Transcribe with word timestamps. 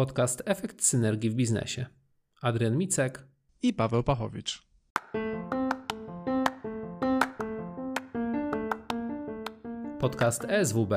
Podcast 0.00 0.42
Efekt 0.46 0.84
Synergii 0.84 1.30
w 1.30 1.34
Biznesie. 1.34 1.86
Adrian 2.42 2.76
Micek 2.76 3.26
i 3.62 3.74
Paweł 3.74 4.02
Pachowicz. 4.02 4.62
Podcast 9.98 10.44
ESWB 10.44 10.92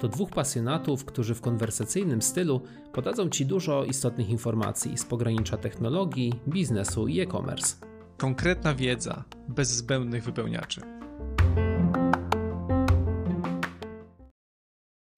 to 0.00 0.08
dwóch 0.08 0.30
pasjonatów, 0.30 1.04
którzy 1.04 1.34
w 1.34 1.40
konwersacyjnym 1.40 2.22
stylu 2.22 2.62
podadzą 2.92 3.28
Ci 3.28 3.46
dużo 3.46 3.84
istotnych 3.84 4.28
informacji 4.28 4.98
z 4.98 5.04
pogranicza 5.04 5.56
technologii, 5.56 6.32
biznesu 6.48 7.08
i 7.08 7.20
e-commerce. 7.20 7.76
Konkretna 8.16 8.74
wiedza, 8.74 9.24
bez 9.48 9.68
zbędnych 9.68 10.24
wypełniaczy. 10.24 10.80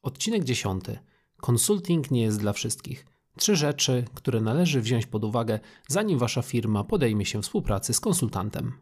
Odcinek 0.02 0.44
10. 0.44 0.84
Konsulting 1.36 2.10
nie 2.10 2.22
jest 2.22 2.40
dla 2.40 2.52
wszystkich. 2.52 3.13
Trzy 3.44 3.56
rzeczy, 3.56 4.04
które 4.14 4.40
należy 4.40 4.80
wziąć 4.80 5.06
pod 5.06 5.24
uwagę, 5.24 5.60
zanim 5.88 6.18
Wasza 6.18 6.42
firma 6.42 6.84
podejmie 6.84 7.26
się 7.26 7.42
współpracy 7.42 7.94
z 7.94 8.00
konsultantem. 8.00 8.72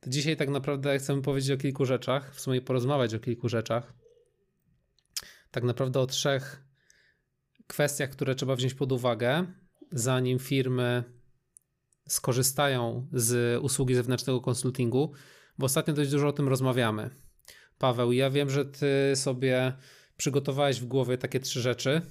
To 0.00 0.10
dzisiaj 0.10 0.36
tak 0.36 0.48
naprawdę 0.48 0.98
chcemy 0.98 1.22
powiedzieć 1.22 1.50
o 1.50 1.56
kilku 1.56 1.84
rzeczach, 1.84 2.34
w 2.34 2.40
sumie 2.40 2.62
porozmawiać 2.62 3.14
o 3.14 3.18
kilku 3.18 3.48
rzeczach. 3.48 3.92
Tak 5.50 5.64
naprawdę 5.64 6.00
o 6.00 6.06
trzech 6.06 6.64
kwestiach, 7.66 8.10
które 8.10 8.34
trzeba 8.34 8.56
wziąć 8.56 8.74
pod 8.74 8.92
uwagę, 8.92 9.46
zanim 9.90 10.38
firmy 10.38 11.04
skorzystają 12.08 13.08
z 13.12 13.62
usługi 13.62 13.94
zewnętrznego 13.94 14.40
konsultingu, 14.40 15.12
bo 15.58 15.66
ostatnio 15.66 15.94
dość 15.94 16.10
dużo 16.10 16.28
o 16.28 16.32
tym 16.32 16.48
rozmawiamy. 16.48 17.10
Paweł, 17.78 18.12
ja 18.12 18.30
wiem, 18.30 18.50
że 18.50 18.64
ty 18.64 19.12
sobie 19.14 19.72
przygotowałeś 20.16 20.80
w 20.80 20.86
głowie 20.86 21.18
takie 21.18 21.40
trzy 21.40 21.60
rzeczy, 21.60 22.02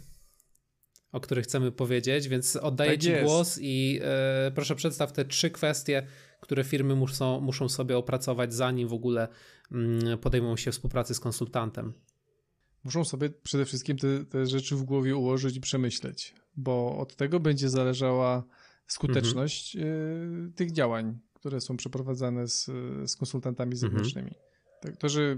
o 1.11 1.20
których 1.20 1.45
chcemy 1.45 1.71
powiedzieć, 1.71 2.27
więc 2.27 2.55
oddaję 2.55 2.91
tak 2.91 3.01
Ci 3.01 3.09
jest. 3.09 3.23
głos 3.23 3.59
i 3.61 3.99
e, 4.03 4.51
proszę 4.55 4.76
przedstaw 4.76 5.12
te 5.12 5.26
trzy 5.26 5.49
kwestie, 5.49 6.07
które 6.41 6.63
firmy 6.63 6.95
muszą, 6.95 7.41
muszą 7.41 7.70
sobie 7.70 7.98
opracować, 7.98 8.54
zanim 8.54 8.87
w 8.87 8.93
ogóle 8.93 9.27
mm, 9.71 10.17
podejmą 10.17 10.57
się 10.57 10.71
współpracy 10.71 11.13
z 11.13 11.20
konsultantem. 11.20 11.93
Muszą 12.84 13.05
sobie 13.05 13.29
przede 13.29 13.65
wszystkim 13.65 13.98
te, 13.98 14.26
te 14.26 14.45
rzeczy 14.45 14.76
w 14.76 14.84
głowie 14.84 15.15
ułożyć 15.15 15.55
i 15.55 15.62
przemyśleć, 15.62 16.35
bo 16.55 16.98
od 16.98 17.15
tego 17.15 17.39
będzie 17.39 17.70
zależała 17.70 18.43
skuteczność 18.87 19.76
mhm. 19.76 20.54
tych 20.54 20.71
działań, 20.71 21.20
które 21.34 21.62
są 21.62 21.77
przeprowadzane 21.77 22.48
z, 22.48 22.65
z 23.05 23.15
konsultantami 23.15 23.76
zewnętrznymi. 23.76 24.27
Mhm. 24.27 24.51
Tak, 24.82 24.98
to, 24.98 25.10
że 25.10 25.37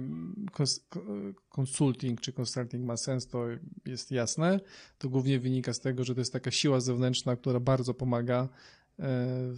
konsulting 1.50 2.22
czy 2.22 2.34
consulting 2.40 2.86
ma 2.86 2.98
sens, 2.98 3.28
to 3.28 3.46
jest 3.86 4.12
jasne. 4.12 4.60
To 4.98 5.10
głównie 5.10 5.40
wynika 5.40 5.74
z 5.74 5.80
tego, 5.80 6.04
że 6.04 6.16
to 6.16 6.22
jest 6.22 6.34
taka 6.34 6.52
siła 6.52 6.80
zewnętrzna, 6.80 7.36
która 7.36 7.60
bardzo 7.60 7.94
pomaga 7.94 8.42
e, 8.42 8.48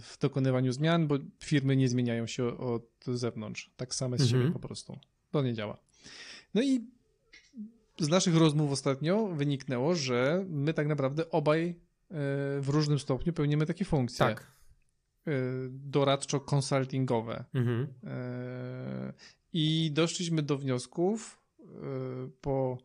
w 0.00 0.16
dokonywaniu 0.20 0.72
zmian, 0.72 1.06
bo 1.06 1.14
firmy 1.44 1.76
nie 1.76 1.88
zmieniają 1.88 2.26
się 2.26 2.58
od 2.58 3.04
zewnątrz, 3.06 3.70
tak 3.76 3.94
same 3.94 4.18
z 4.18 4.20
mhm. 4.20 4.42
siebie 4.42 4.52
po 4.52 4.58
prostu. 4.58 4.98
To 5.30 5.42
nie 5.42 5.54
działa. 5.54 5.78
No 6.54 6.62
i 6.62 6.80
z 8.00 8.08
naszych 8.08 8.36
rozmów 8.36 8.72
ostatnio 8.72 9.26
wyniknęło, 9.26 9.94
że 9.94 10.44
my 10.48 10.74
tak 10.74 10.86
naprawdę 10.86 11.30
obaj 11.30 11.68
e, 11.68 11.74
w 12.60 12.68
różnym 12.68 12.98
stopniu 12.98 13.32
pełnimy 13.32 13.66
takie 13.66 13.84
funkcje. 13.84 14.18
Tak. 14.18 14.55
E, 15.26 15.30
doradczo-konsultingowe. 15.70 17.44
Mhm. 17.54 17.86
I 19.52 19.90
doszliśmy 19.92 20.42
do 20.42 20.58
wniosków 20.58 21.40
e, 21.60 21.66
po 22.40 22.78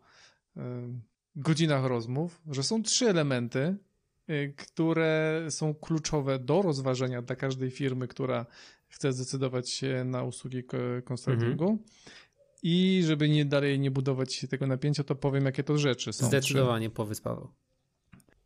godzinach 1.36 1.86
rozmów, 1.86 2.42
że 2.52 2.64
są 2.64 2.84
trzy 2.84 3.10
elementy, 3.10 3.78
które 4.58 5.46
są 5.50 5.74
kluczowe 5.74 6.40
do 6.40 6.62
rozważenia 6.62 7.22
dla 7.22 7.36
każdej 7.36 7.72
firmy, 7.72 8.08
która 8.08 8.46
chce 8.88 9.14
zdecydować 9.14 9.70
się 9.70 10.04
na 10.04 10.24
usługi 10.24 10.64
konsultingu. 11.06 11.64
Mhm. 11.64 11.80
I 12.64 13.04
żeby 13.06 13.30
nie 13.30 13.46
dalej 13.46 13.80
nie 13.80 13.92
budować 13.92 14.46
tego 14.50 14.68
napięcia, 14.68 15.04
to 15.04 15.16
powiem, 15.16 15.46
jakie 15.46 15.64
to 15.64 15.78
rzeczy 15.78 16.14
są. 16.14 16.28
Zdecydowanie 16.28 16.88
trzy. 16.88 16.96
powiedz, 16.96 17.22
Paweł. 17.22 17.48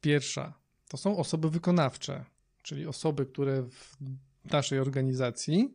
Pierwsza 0.02 0.54
to 0.88 0.98
są 0.98 1.18
osoby 1.18 1.50
wykonawcze, 1.50 2.26
czyli 2.66 2.88
osoby, 2.88 3.26
które 3.26 3.64
w 3.64 3.98
naszej 4.52 4.80
organizacji 4.80 5.74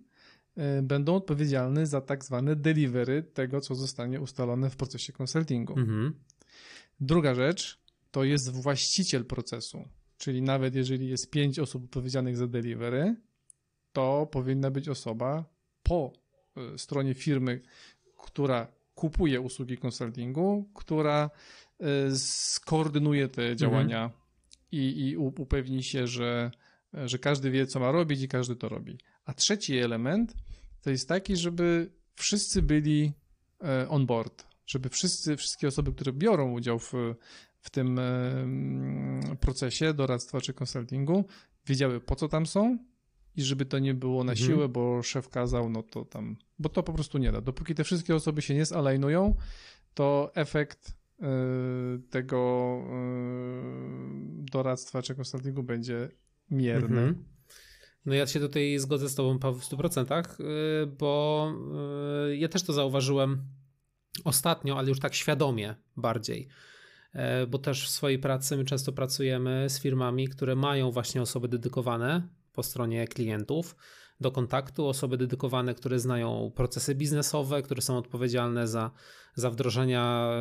E, 0.56 0.82
będą 0.82 1.14
odpowiedzialne 1.14 1.86
za 1.86 2.00
tak 2.00 2.24
zwane 2.24 2.56
delivery 2.56 3.22
tego, 3.22 3.60
co 3.60 3.74
zostanie 3.74 4.20
ustalone 4.20 4.70
w 4.70 4.76
procesie 4.76 5.12
konsultingu. 5.12 5.78
Mhm. 5.78 6.14
Druga 7.00 7.34
rzecz 7.34 7.80
to 8.10 8.24
jest 8.24 8.52
właściciel 8.52 9.24
procesu, 9.24 9.88
czyli 10.18 10.42
nawet 10.42 10.74
jeżeli 10.74 11.08
jest 11.08 11.30
pięć 11.30 11.58
osób 11.58 11.84
odpowiedzialnych 11.84 12.36
za 12.36 12.46
delivery, 12.46 13.16
to 13.92 14.26
powinna 14.32 14.70
być 14.70 14.88
osoba 14.88 15.44
po 15.82 16.12
e, 16.56 16.78
stronie 16.78 17.14
firmy, 17.14 17.60
która 18.16 18.66
kupuje 18.94 19.40
usługi 19.40 19.78
konsultingu, 19.78 20.70
która 20.74 21.30
e, 21.80 22.16
skoordynuje 22.16 23.28
te 23.28 23.56
działania 23.56 24.04
mhm. 24.04 24.20
i, 24.72 25.08
i 25.08 25.16
upewni 25.16 25.82
się, 25.82 26.06
że, 26.06 26.50
że 26.92 27.18
każdy 27.18 27.50
wie, 27.50 27.66
co 27.66 27.80
ma 27.80 27.92
robić 27.92 28.22
i 28.22 28.28
każdy 28.28 28.56
to 28.56 28.68
robi. 28.68 28.98
A 29.24 29.34
trzeci 29.34 29.78
element 29.78 30.34
to 30.82 30.90
jest 30.90 31.08
taki, 31.08 31.36
żeby 31.36 31.92
wszyscy 32.14 32.62
byli 32.62 33.12
e, 33.64 33.88
on 33.88 34.06
board, 34.06 34.46
żeby 34.66 34.88
wszyscy, 34.88 35.36
wszystkie 35.36 35.68
osoby, 35.68 35.92
które 35.92 36.12
biorą 36.12 36.52
udział 36.52 36.78
w, 36.78 36.92
w 37.60 37.70
tym 37.70 37.98
e, 37.98 39.36
procesie 39.40 39.94
doradztwa 39.94 40.40
czy 40.40 40.54
konsultingu, 40.54 41.24
wiedziały 41.66 42.00
po 42.00 42.16
co 42.16 42.28
tam 42.28 42.46
są 42.46 42.78
i 43.36 43.42
żeby 43.42 43.66
to 43.66 43.78
nie 43.78 43.94
było 43.94 44.24
na 44.24 44.32
mhm. 44.32 44.48
siłę, 44.48 44.68
bo 44.68 45.02
szef 45.02 45.28
kazał, 45.28 45.70
no 45.70 45.82
to 45.82 46.04
tam, 46.04 46.36
bo 46.58 46.68
to 46.68 46.82
po 46.82 46.92
prostu 46.92 47.18
nie 47.18 47.32
da. 47.32 47.40
Dopóki 47.40 47.74
te 47.74 47.84
wszystkie 47.84 48.14
osoby 48.14 48.42
się 48.42 48.54
nie 48.54 48.64
zalajnują, 48.64 49.34
to 49.94 50.30
efekt 50.34 50.96
e, 51.22 51.26
tego 52.10 52.78
doradztwa 54.52 55.02
czy 55.02 55.14
konsultingu 55.14 55.62
będzie 55.62 56.08
mierny. 56.50 57.00
Mhm. 57.00 57.24
No 58.06 58.14
ja 58.14 58.26
się 58.26 58.40
tutaj 58.40 58.78
zgodzę 58.78 59.08
z 59.08 59.14
tobą 59.14 59.38
w 59.38 59.64
100%, 59.64 60.40
y, 60.40 60.86
bo 60.86 61.52
y, 62.28 62.36
ja 62.36 62.48
też 62.48 62.62
to 62.62 62.72
zauważyłem 62.72 63.44
ostatnio, 64.24 64.78
ale 64.78 64.88
już 64.88 65.00
tak 65.00 65.14
świadomie 65.14 65.74
bardziej. 65.96 66.48
E, 67.12 67.46
bo 67.46 67.58
też 67.58 67.86
w 67.86 67.90
swojej 67.90 68.18
pracy 68.18 68.56
my 68.56 68.64
często 68.64 68.92
pracujemy 68.92 69.66
z 69.68 69.80
firmami, 69.80 70.28
które 70.28 70.56
mają 70.56 70.90
właśnie 70.90 71.22
osoby 71.22 71.48
dedykowane 71.48 72.28
po 72.52 72.62
stronie 72.62 73.08
klientów 73.08 73.76
do 74.20 74.30
kontaktu, 74.30 74.86
osoby 74.86 75.16
dedykowane, 75.16 75.74
które 75.74 75.98
znają 75.98 76.52
procesy 76.54 76.94
biznesowe, 76.94 77.62
które 77.62 77.82
są 77.82 77.98
odpowiedzialne 77.98 78.68
za, 78.68 78.90
za 79.34 79.50
wdrożenia 79.50 80.32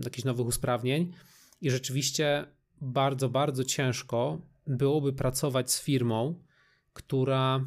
y, 0.00 0.04
jakichś 0.04 0.24
nowych 0.24 0.46
usprawnień. 0.46 1.12
I 1.60 1.70
rzeczywiście 1.70 2.46
bardzo, 2.80 3.28
bardzo 3.28 3.64
ciężko 3.64 4.51
byłoby 4.66 5.12
pracować 5.12 5.72
z 5.72 5.82
firmą, 5.82 6.44
która 6.92 7.66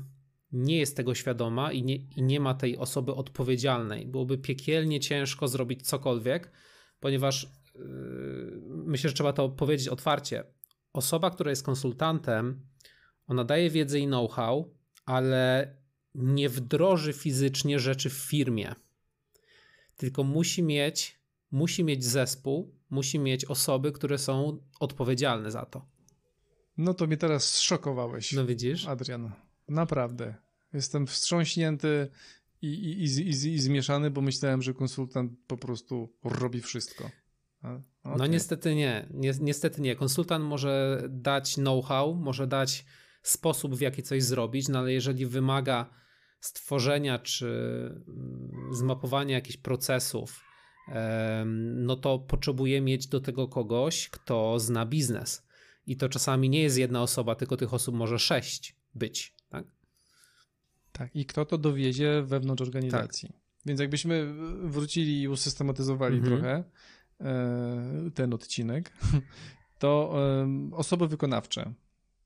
nie 0.52 0.78
jest 0.78 0.98
tego 0.98 1.16
świadoma 1.16 1.72
i 1.72 1.84
nie, 1.84 1.96
i 1.96 2.24
nie 2.24 2.40
ma 2.40 2.54
tej 2.54 2.78
osoby 2.78 3.16
odpowiedzialnej. 3.16 4.08
Byłoby 4.08 4.38
piekielnie 4.38 5.00
ciężko 5.00 5.48
zrobić 5.48 5.88
cokolwiek, 5.88 6.52
ponieważ 7.00 7.48
yy, 7.76 8.62
myślę, 8.68 9.10
że 9.10 9.14
trzeba 9.14 9.34
to 9.34 9.50
powiedzieć 9.50 9.88
otwarcie. 9.88 10.44
Osoba, 10.94 11.32
która 11.32 11.50
jest 11.50 11.64
konsultantem, 11.64 12.66
ona 13.28 13.44
daje 13.44 13.70
wiedzę 13.70 14.00
i 14.00 14.08
know-how, 14.08 14.74
ale 15.06 15.76
nie 16.16 16.50
wdroży 16.50 17.14
fizycznie 17.14 17.80
rzeczy 17.80 18.10
w 18.10 18.14
firmie. 18.14 18.76
Tylko 19.98 20.24
musi 20.24 20.64
mieć, 20.64 21.20
musi 21.52 21.84
mieć 21.84 22.06
zespół, 22.06 22.76
musi 22.90 23.20
mieć 23.20 23.46
osoby, 23.46 23.92
które 23.92 24.18
są 24.18 24.60
odpowiedzialne 24.80 25.52
za 25.52 25.66
to. 25.66 25.95
No 26.78 26.94
to 26.94 27.08
mnie 27.08 27.18
teraz 27.18 27.52
zszokowałeś. 27.52 28.34
No 28.34 28.46
widzisz? 28.46 28.88
Adrian, 28.88 29.32
naprawdę. 29.68 30.36
Jestem 30.74 31.08
wstrząśnięty 31.08 32.08
i, 32.62 32.68
i, 32.68 33.04
i, 33.04 33.22
i, 33.22 33.54
i 33.54 33.60
zmieszany, 33.60 34.12
bo 34.12 34.22
myślałem, 34.22 34.62
że 34.62 34.74
konsultant 34.74 35.32
po 35.48 35.58
prostu 35.58 36.14
robi 36.24 36.62
wszystko. 36.62 37.10
Okay. 37.60 38.18
No 38.18 38.28
niestety 38.28 38.76
nie. 38.76 39.10
Niestety 39.42 39.82
nie. 39.82 39.96
Konsultant 39.96 40.46
może 40.46 41.04
dać 41.10 41.54
know-how, 41.54 42.16
może 42.16 42.48
dać 42.48 42.86
sposób, 43.24 43.76
w 43.76 43.82
jaki 43.82 44.04
coś 44.04 44.24
zrobić, 44.24 44.68
no 44.68 44.80
ale 44.80 44.94
jeżeli 44.94 45.26
wymaga 45.26 45.90
stworzenia 46.40 47.20
czy 47.20 47.48
mm, 48.08 48.74
zmapowania 48.74 49.36
jakichś 49.36 49.58
procesów, 49.58 50.44
no 51.76 51.96
to 51.96 52.20
potrzebuje 52.20 52.82
mieć 52.82 53.08
do 53.08 53.20
tego 53.20 53.48
kogoś, 53.48 54.10
kto 54.10 54.60
zna 54.60 54.86
biznes. 54.86 55.45
I 55.88 55.98
to 55.98 56.10
czasami 56.10 56.50
nie 56.50 56.62
jest 56.62 56.78
jedna 56.78 57.02
osoba, 57.02 57.36
tylko 57.36 57.58
tych 57.58 57.74
osób 57.74 57.96
może 57.96 58.20
sześć 58.20 58.76
być, 58.96 59.36
tak? 59.50 59.66
Tak, 60.92 61.16
i 61.16 61.26
kto 61.26 61.46
to 61.46 61.58
dowiezie 61.58 62.24
wewnątrz 62.26 62.62
organizacji. 62.62 63.30
Tak. 63.30 63.42
Więc 63.66 63.80
jakbyśmy 63.80 64.34
wrócili 64.64 65.22
i 65.22 65.28
usystematyzowali 65.28 66.18
mhm. 66.18 66.34
trochę 66.34 66.64
e, 67.22 68.12
ten 68.14 68.34
odcinek, 68.34 68.92
to 69.80 70.16
osoby 70.72 71.08
wykonawcze. 71.08 71.74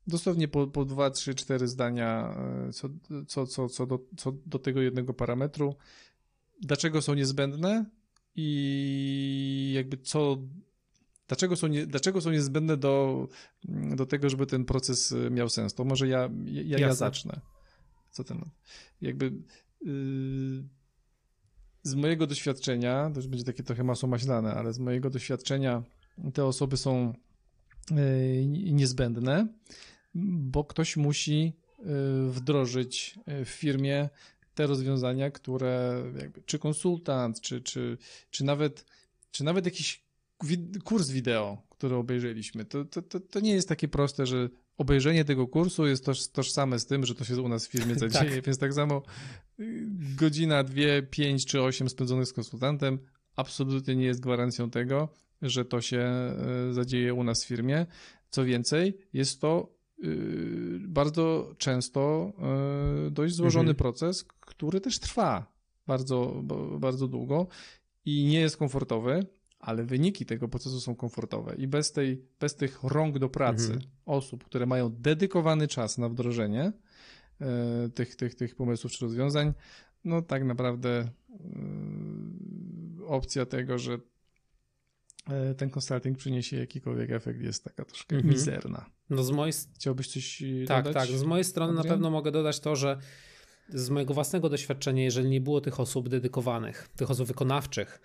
Dosłownie 0.08 0.48
po, 0.48 0.68
po 0.68 0.86
2, 0.86 1.10
3, 1.10 1.36
4 1.36 1.68
zdania 1.68 2.36
e, 2.68 2.74
co, 2.74 2.90
co, 3.28 3.48
co, 3.48 3.70
co, 3.70 3.86
do, 3.86 4.00
co 4.18 4.34
do 4.46 4.60
tego 4.60 4.82
jednego 4.82 5.14
parametru. 5.14 5.76
Dlaczego 6.62 7.02
są 7.02 7.14
niezbędne 7.14 7.86
i 8.36 9.72
jakby 9.76 9.98
co 9.98 10.38
Dlaczego 11.30 11.56
są, 11.56 11.68
nie, 11.68 11.88
dlaczego 11.88 12.22
są 12.22 12.32
niezbędne 12.32 12.78
do, 12.78 13.28
do 13.96 14.06
tego, 14.06 14.30
żeby 14.30 14.46
ten 14.46 14.66
proces 14.66 15.12
e, 15.12 15.30
miał 15.30 15.50
sens? 15.50 15.74
To 15.74 15.84
może 15.84 16.08
ja, 16.08 16.30
ja, 16.46 16.80
ja 16.80 16.94
zacznę. 16.94 17.42
Co 18.12 18.24
ten, 18.24 18.50
jakby 19.02 19.26
yy, 19.82 20.64
z 21.84 21.96
mojego 21.96 22.28
doświadczenia, 22.28 23.12
to 23.14 23.20
już 23.20 23.28
będzie 23.28 23.46
takie 23.46 23.64
trochę 23.64 23.84
masło 23.84 24.10
maślane, 24.10 24.54
ale 24.54 24.74
z 24.74 24.80
mojego 24.80 25.10
doświadczenia 25.10 25.84
te 26.34 26.46
osoby 26.46 26.78
są 26.78 27.14
yy, 27.92 28.46
niezbędne, 28.74 29.48
bo 30.16 30.64
ktoś 30.64 30.98
musi 30.98 31.54
yy, 31.80 32.32
wdrożyć 32.32 33.20
w 33.46 33.50
firmie 33.50 34.10
te 34.56 34.68
rozwiązania, 34.68 35.32
które 35.32 36.04
jakby, 36.22 36.42
czy 36.42 36.60
konsultant, 36.60 37.42
czy, 37.42 37.62
czy, 37.62 37.98
czy 38.30 38.44
nawet 38.44 38.86
czy 39.32 39.44
nawet 39.44 39.66
jakiś 39.66 40.09
kurs 40.84 41.10
wideo, 41.10 41.58
który 41.70 41.96
obejrzeliśmy, 41.96 42.66
to, 42.66 42.86
to, 42.86 43.02
to, 43.02 43.20
to, 43.20 43.40
nie 43.40 43.52
jest 43.52 43.70
takie 43.70 43.88
proste, 43.88 44.26
że 44.26 44.50
obejrzenie 44.78 45.26
tego 45.26 45.48
kursu 45.48 45.88
jest 45.88 46.06
toż, 46.06 46.28
tożsame 46.28 46.80
z 46.80 46.86
tym, 46.86 47.06
że 47.06 47.16
to 47.16 47.26
się 47.26 47.42
u 47.42 47.50
nas 47.50 47.68
w 47.68 47.72
firmie 47.72 47.96
zadzieje, 48.00 48.36
tak. 48.36 48.46
więc 48.46 48.58
tak 48.58 48.74
samo 48.74 49.02
y, 49.60 49.88
godzina, 50.16 50.64
dwie, 50.64 51.04
pięć 51.04 51.46
czy 51.46 51.62
osiem 51.62 51.90
spędzonych 51.90 52.28
z 52.28 52.34
konsultantem 52.34 53.00
absolutnie 53.36 53.96
nie 53.96 54.06
jest 54.06 54.20
gwarancją 54.20 54.70
tego, 54.70 55.10
że 55.42 55.66
to 55.66 55.82
się 55.82 56.34
y, 56.70 56.74
zadzieje 56.74 57.14
u 57.14 57.24
nas 57.24 57.44
w 57.44 57.48
firmie. 57.48 57.86
Co 58.30 58.46
więcej, 58.46 58.98
jest 59.14 59.42
to 59.42 59.76
y, 60.04 60.80
bardzo 60.88 61.56
często 61.58 62.34
dość 63.12 63.36
złożony 63.36 63.70
mhm. 63.70 63.76
proces, 63.76 64.24
który 64.24 64.82
też 64.82 65.00
trwa 65.00 65.52
bardzo, 65.88 66.44
bardzo 66.80 67.08
długo 67.08 67.48
i 68.06 68.26
nie 68.26 68.40
jest 68.40 68.58
komfortowy 68.58 69.26
ale 69.60 69.84
wyniki 69.84 70.26
tego 70.26 70.48
procesu 70.48 70.82
są 70.82 70.96
komfortowe 70.96 71.56
i 71.56 71.68
bez, 71.68 71.92
tej, 71.92 72.26
bez 72.40 72.56
tych 72.56 72.84
rąk 72.84 73.20
do 73.20 73.30
pracy 73.30 73.74
mhm. 73.74 73.92
osób, 74.06 74.44
które 74.44 74.66
mają 74.66 74.90
dedykowany 74.90 75.68
czas 75.68 75.98
na 75.98 76.10
wdrożenie 76.10 76.72
e, 77.42 77.90
tych, 77.90 78.16
tych, 78.16 78.36
tych 78.36 78.56
pomysłów 78.56 78.92
czy 78.92 79.06
rozwiązań, 79.06 79.54
no 80.06 80.22
tak 80.22 80.44
naprawdę 80.44 80.90
e, 81.00 81.10
opcja 83.08 83.46
tego, 83.46 83.78
że 83.78 84.00
e, 85.30 85.56
ten 85.56 85.70
consulting 85.70 86.18
przyniesie 86.18 86.58
jakikolwiek 86.58 87.12
efekt 87.12 87.42
jest 87.42 87.64
taka 87.64 87.86
troszkę 87.86 88.16
mhm. 88.16 88.34
mizerna. 88.34 88.86
No 89.10 89.24
z 89.24 89.32
mojej... 89.32 89.54
Chciałbyś 89.76 90.08
coś 90.08 90.44
tak, 90.68 90.86
dodać? 90.86 90.94
Tak, 90.94 91.08
tak. 91.08 91.20
Z 91.20 91.24
mojej 91.24 91.44
strony 91.44 91.72
Adrian? 91.72 91.88
na 91.88 91.94
pewno 91.94 92.12
mogę 92.12 92.32
dodać 92.32 92.60
to, 92.60 92.76
że 92.76 92.98
z 93.70 93.90
mojego 93.90 94.14
własnego 94.14 94.50
doświadczenia, 94.50 95.04
jeżeli 95.04 95.30
nie 95.30 95.42
było 95.42 95.62
tych 95.62 95.80
osób 95.80 96.10
dedykowanych, 96.10 96.90
tych 96.96 97.12
osób 97.12 97.28
wykonawczych, 97.28 98.02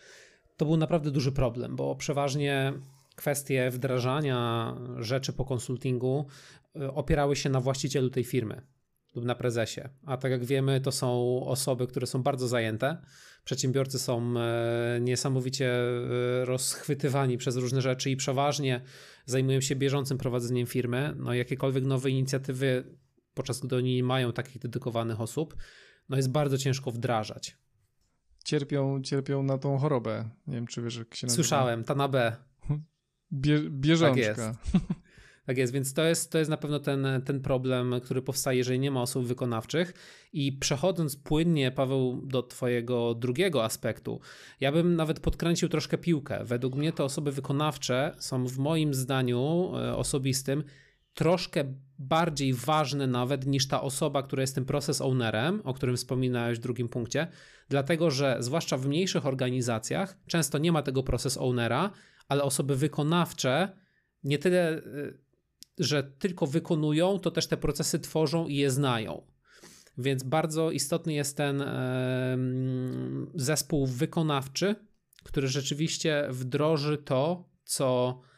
to 0.56 0.64
był 0.64 0.76
naprawdę 0.76 1.10
duży 1.10 1.32
problem, 1.32 1.76
bo 1.76 1.96
przeważnie 1.96 2.72
kwestie 3.16 3.70
wdrażania 3.70 4.74
rzeczy 4.98 5.32
po 5.32 5.44
konsultingu 5.44 6.26
y, 6.76 6.92
opierały 6.92 7.36
się 7.36 7.50
na 7.50 7.60
właścicielu 7.60 8.10
tej 8.10 8.24
firmy 8.24 8.62
lub 9.14 9.24
na 9.24 9.34
prezesie. 9.34 9.80
A 10.06 10.16
tak 10.16 10.30
jak 10.30 10.44
wiemy, 10.44 10.80
to 10.80 10.92
są 10.92 11.40
osoby, 11.46 11.86
które 11.86 12.06
są 12.06 12.22
bardzo 12.22 12.48
zajęte. 12.48 12.96
Przedsiębiorcy 13.44 13.98
są 13.98 14.34
e, 14.38 14.98
niesamowicie 15.00 15.72
e, 15.72 16.44
rozchwytywani 16.44 17.38
przez 17.38 17.56
różne 17.56 17.82
rzeczy 17.82 18.10
i 18.10 18.16
przeważnie 18.16 18.80
zajmują 19.26 19.60
się 19.60 19.76
bieżącym 19.76 20.18
prowadzeniem 20.18 20.66
firmy. 20.66 21.14
No, 21.16 21.34
jakiekolwiek 21.34 21.84
nowe 21.84 22.10
inicjatywy, 22.10 22.84
podczas 23.34 23.60
gdy 23.60 23.76
oni 23.76 23.94
nie 23.96 24.04
mają 24.04 24.32
takich 24.32 24.58
dedykowanych 24.58 25.20
osób, 25.20 25.56
no 26.08 26.16
jest 26.16 26.30
bardzo 26.30 26.58
ciężko 26.58 26.90
wdrażać 26.90 27.56
cierpią, 28.44 29.02
cierpią 29.02 29.42
na 29.42 29.58
tą 29.58 29.78
chorobę. 29.78 30.28
Nie 30.46 30.54
wiem, 30.54 30.66
czy 30.66 30.82
wiesz, 30.82 30.96
jak 30.96 31.14
się 31.14 31.26
nazywa. 31.26 31.42
Słyszałem, 31.42 31.84
ta 31.84 31.94
na 31.94 32.08
B. 32.08 32.36
Bie, 33.32 33.60
bieżączka. 33.70 34.34
Tak 34.34 34.38
jest. 34.38 34.84
Tak 35.46 35.58
jest, 35.58 35.72
więc 35.72 35.94
to 35.94 36.04
jest, 36.04 36.32
to 36.32 36.38
jest 36.38 36.50
na 36.50 36.56
pewno 36.56 36.80
ten, 36.80 37.06
ten 37.24 37.40
problem, 37.40 37.94
który 38.02 38.22
powstaje, 38.22 38.58
jeżeli 38.58 38.78
nie 38.78 38.90
ma 38.90 39.02
osób 39.02 39.26
wykonawczych. 39.26 39.94
I 40.32 40.52
przechodząc 40.52 41.16
płynnie, 41.16 41.70
Paweł, 41.70 42.22
do 42.26 42.42
Twojego 42.42 43.14
drugiego 43.14 43.64
aspektu, 43.64 44.20
ja 44.60 44.72
bym 44.72 44.96
nawet 44.96 45.20
podkręcił 45.20 45.68
troszkę 45.68 45.98
piłkę. 45.98 46.44
Według 46.44 46.74
mnie 46.74 46.92
te 46.92 47.04
osoby 47.04 47.32
wykonawcze 47.32 48.14
są 48.18 48.46
w 48.46 48.58
moim 48.58 48.94
zdaniu 48.94 49.72
e, 49.76 49.96
osobistym 49.96 50.64
troszkę 51.14 51.64
bardziej 51.98 52.54
ważne 52.54 53.06
nawet 53.06 53.46
niż 53.46 53.68
ta 53.68 53.82
osoba, 53.82 54.22
która 54.22 54.40
jest 54.40 54.54
tym 54.54 54.64
proces 54.64 55.00
ownerem, 55.00 55.60
o 55.64 55.74
którym 55.74 55.96
wspominałeś 55.96 56.58
w 56.58 56.62
drugim 56.62 56.88
punkcie, 56.88 57.26
dlatego 57.68 58.10
że 58.10 58.36
zwłaszcza 58.40 58.76
w 58.76 58.86
mniejszych 58.86 59.26
organizacjach 59.26 60.18
często 60.26 60.58
nie 60.58 60.72
ma 60.72 60.82
tego 60.82 61.02
proces 61.02 61.36
ownera, 61.38 61.90
ale 62.28 62.42
osoby 62.42 62.76
wykonawcze 62.76 63.76
nie 64.24 64.38
tyle, 64.38 64.78
y, 64.78 65.18
że 65.78 66.02
tylko 66.02 66.46
wykonują, 66.46 67.18
to 67.18 67.30
też 67.30 67.46
te 67.46 67.56
procesy 67.56 67.98
tworzą 67.98 68.46
i 68.46 68.56
je 68.56 68.70
znają. 68.70 69.26
Więc 69.98 70.22
bardzo 70.22 70.70
istotny 70.70 71.12
jest 71.12 71.36
ten 71.36 71.64
zespół 73.34 73.86
wykonawczy, 73.86 74.74
który 75.24 75.48
rzeczywiście 75.48 76.28
wdroży 76.30 76.98
to, 76.98 77.48
co 77.64 78.20
E, 78.20 78.33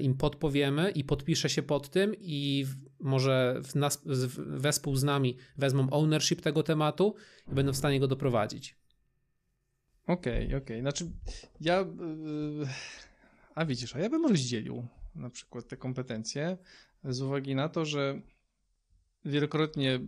im 0.00 0.14
podpowiemy 0.14 0.90
i 0.90 1.04
podpisze 1.04 1.48
się 1.48 1.62
pod 1.62 1.90
tym 1.90 2.14
i 2.18 2.66
może 3.00 3.60
w 3.64 3.74
nas, 3.74 4.02
wespół 4.36 4.96
z 4.96 5.04
nami 5.04 5.36
wezmą 5.56 5.90
ownership 5.90 6.40
tego 6.40 6.62
tematu 6.62 7.14
i 7.52 7.54
będą 7.54 7.72
w 7.72 7.76
stanie 7.76 8.00
go 8.00 8.08
doprowadzić. 8.08 8.76
Okej, 10.06 10.46
okay, 10.46 10.46
okej. 10.46 10.56
Okay. 10.62 10.80
Znaczy 10.80 11.10
ja... 11.60 11.78
Yy, 11.78 12.66
a 13.54 13.64
widzisz, 13.64 13.96
a 13.96 13.98
ja 13.98 14.10
bym 14.10 14.26
rozdzielił 14.26 14.86
na 15.14 15.30
przykład 15.30 15.68
te 15.68 15.76
kompetencje 15.76 16.58
z 17.04 17.22
uwagi 17.22 17.54
na 17.54 17.68
to, 17.68 17.84
że 17.84 18.20
wielokrotnie 19.24 20.00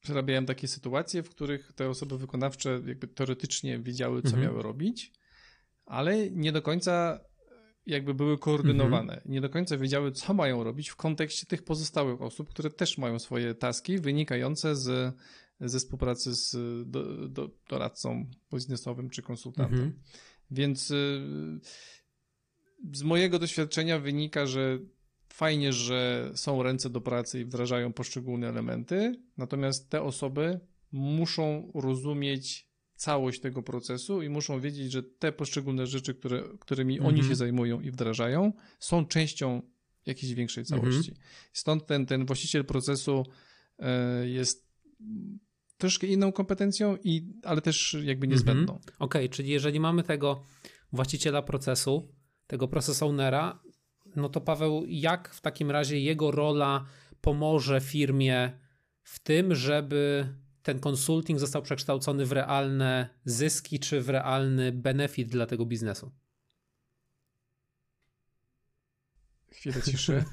przerabiałem 0.00 0.46
takie 0.46 0.68
sytuacje, 0.68 1.22
w 1.22 1.30
których 1.30 1.72
te 1.72 1.88
osoby 1.88 2.18
wykonawcze 2.18 2.80
jakby 2.86 3.08
teoretycznie 3.08 3.78
wiedziały, 3.78 4.22
co 4.22 4.28
mhm. 4.28 4.44
miały 4.44 4.62
robić, 4.62 5.12
ale 5.86 6.30
nie 6.30 6.52
do 6.52 6.62
końca 6.62 7.20
jakby 7.88 8.14
były 8.14 8.38
koordynowane. 8.38 9.14
Mhm. 9.14 9.32
Nie 9.32 9.40
do 9.40 9.50
końca 9.50 9.76
wiedziały, 9.76 10.12
co 10.12 10.34
mają 10.34 10.64
robić 10.64 10.88
w 10.88 10.96
kontekście 10.96 11.46
tych 11.46 11.62
pozostałych 11.62 12.22
osób, 12.22 12.48
które 12.48 12.70
też 12.70 12.98
mają 12.98 13.18
swoje 13.18 13.54
taski 13.54 13.98
wynikające 13.98 14.76
z, 14.76 15.16
ze 15.60 15.78
współpracy 15.78 16.34
z 16.34 16.56
do, 16.90 17.28
do, 17.28 17.50
doradcą 17.68 18.30
biznesowym 18.54 19.10
czy 19.10 19.22
konsultantem. 19.22 19.78
Mhm. 19.78 20.02
Więc 20.50 20.90
y, 20.90 21.60
z 22.92 23.02
mojego 23.02 23.38
doświadczenia 23.38 23.98
wynika, 23.98 24.46
że 24.46 24.78
fajnie, 25.28 25.72
że 25.72 26.30
są 26.34 26.62
ręce 26.62 26.90
do 26.90 27.00
pracy 27.00 27.40
i 27.40 27.44
wdrażają 27.44 27.92
poszczególne 27.92 28.48
elementy, 28.48 29.22
natomiast 29.36 29.90
te 29.90 30.02
osoby 30.02 30.60
muszą 30.92 31.72
rozumieć 31.74 32.67
całość 32.98 33.40
tego 33.40 33.62
procesu 33.62 34.22
i 34.22 34.28
muszą 34.28 34.60
wiedzieć, 34.60 34.92
że 34.92 35.02
te 35.02 35.32
poszczególne 35.32 35.86
rzeczy, 35.86 36.14
które, 36.14 36.42
którymi 36.60 36.98
mhm. 36.98 37.14
oni 37.14 37.28
się 37.28 37.34
zajmują 37.34 37.80
i 37.80 37.90
wdrażają, 37.90 38.52
są 38.78 39.06
częścią 39.06 39.62
jakiejś 40.06 40.34
większej 40.34 40.62
mhm. 40.62 40.80
całości. 40.80 41.10
Mhm. 41.10 41.28
Stąd 41.52 41.86
ten, 41.86 42.06
ten 42.06 42.26
właściciel 42.26 42.64
procesu 42.64 43.26
e, 43.78 44.28
jest 44.28 44.68
troszkę 45.76 46.06
inną 46.06 46.32
kompetencją, 46.32 46.96
i, 47.04 47.32
ale 47.42 47.60
też 47.60 47.92
jakby 47.94 48.26
mhm. 48.26 48.30
niezbędną. 48.30 48.72
Mhm. 48.72 48.96
Okej, 48.98 49.24
okay, 49.24 49.28
czyli 49.28 49.50
jeżeli 49.50 49.80
mamy 49.80 50.02
tego 50.02 50.42
właściciela 50.92 51.42
procesu, 51.42 52.14
tego 52.46 52.68
process 52.68 53.02
ownera, 53.02 53.62
no 54.16 54.28
to 54.28 54.40
Paweł, 54.40 54.84
jak 54.88 55.34
w 55.34 55.40
takim 55.40 55.70
razie 55.70 56.00
jego 56.00 56.30
rola 56.30 56.86
pomoże 57.20 57.80
firmie 57.80 58.52
w 59.02 59.18
tym, 59.18 59.54
żeby 59.54 60.28
ten 60.62 60.80
konsulting 60.80 61.40
został 61.40 61.62
przekształcony 61.62 62.26
w 62.26 62.32
realne 62.32 63.08
zyski 63.24 63.78
czy 63.78 64.00
w 64.00 64.08
realny 64.08 64.72
benefit 64.72 65.28
dla 65.28 65.46
tego 65.46 65.66
biznesu? 65.66 66.12
Chwilę 69.58 69.82
ciszy. 69.90 70.24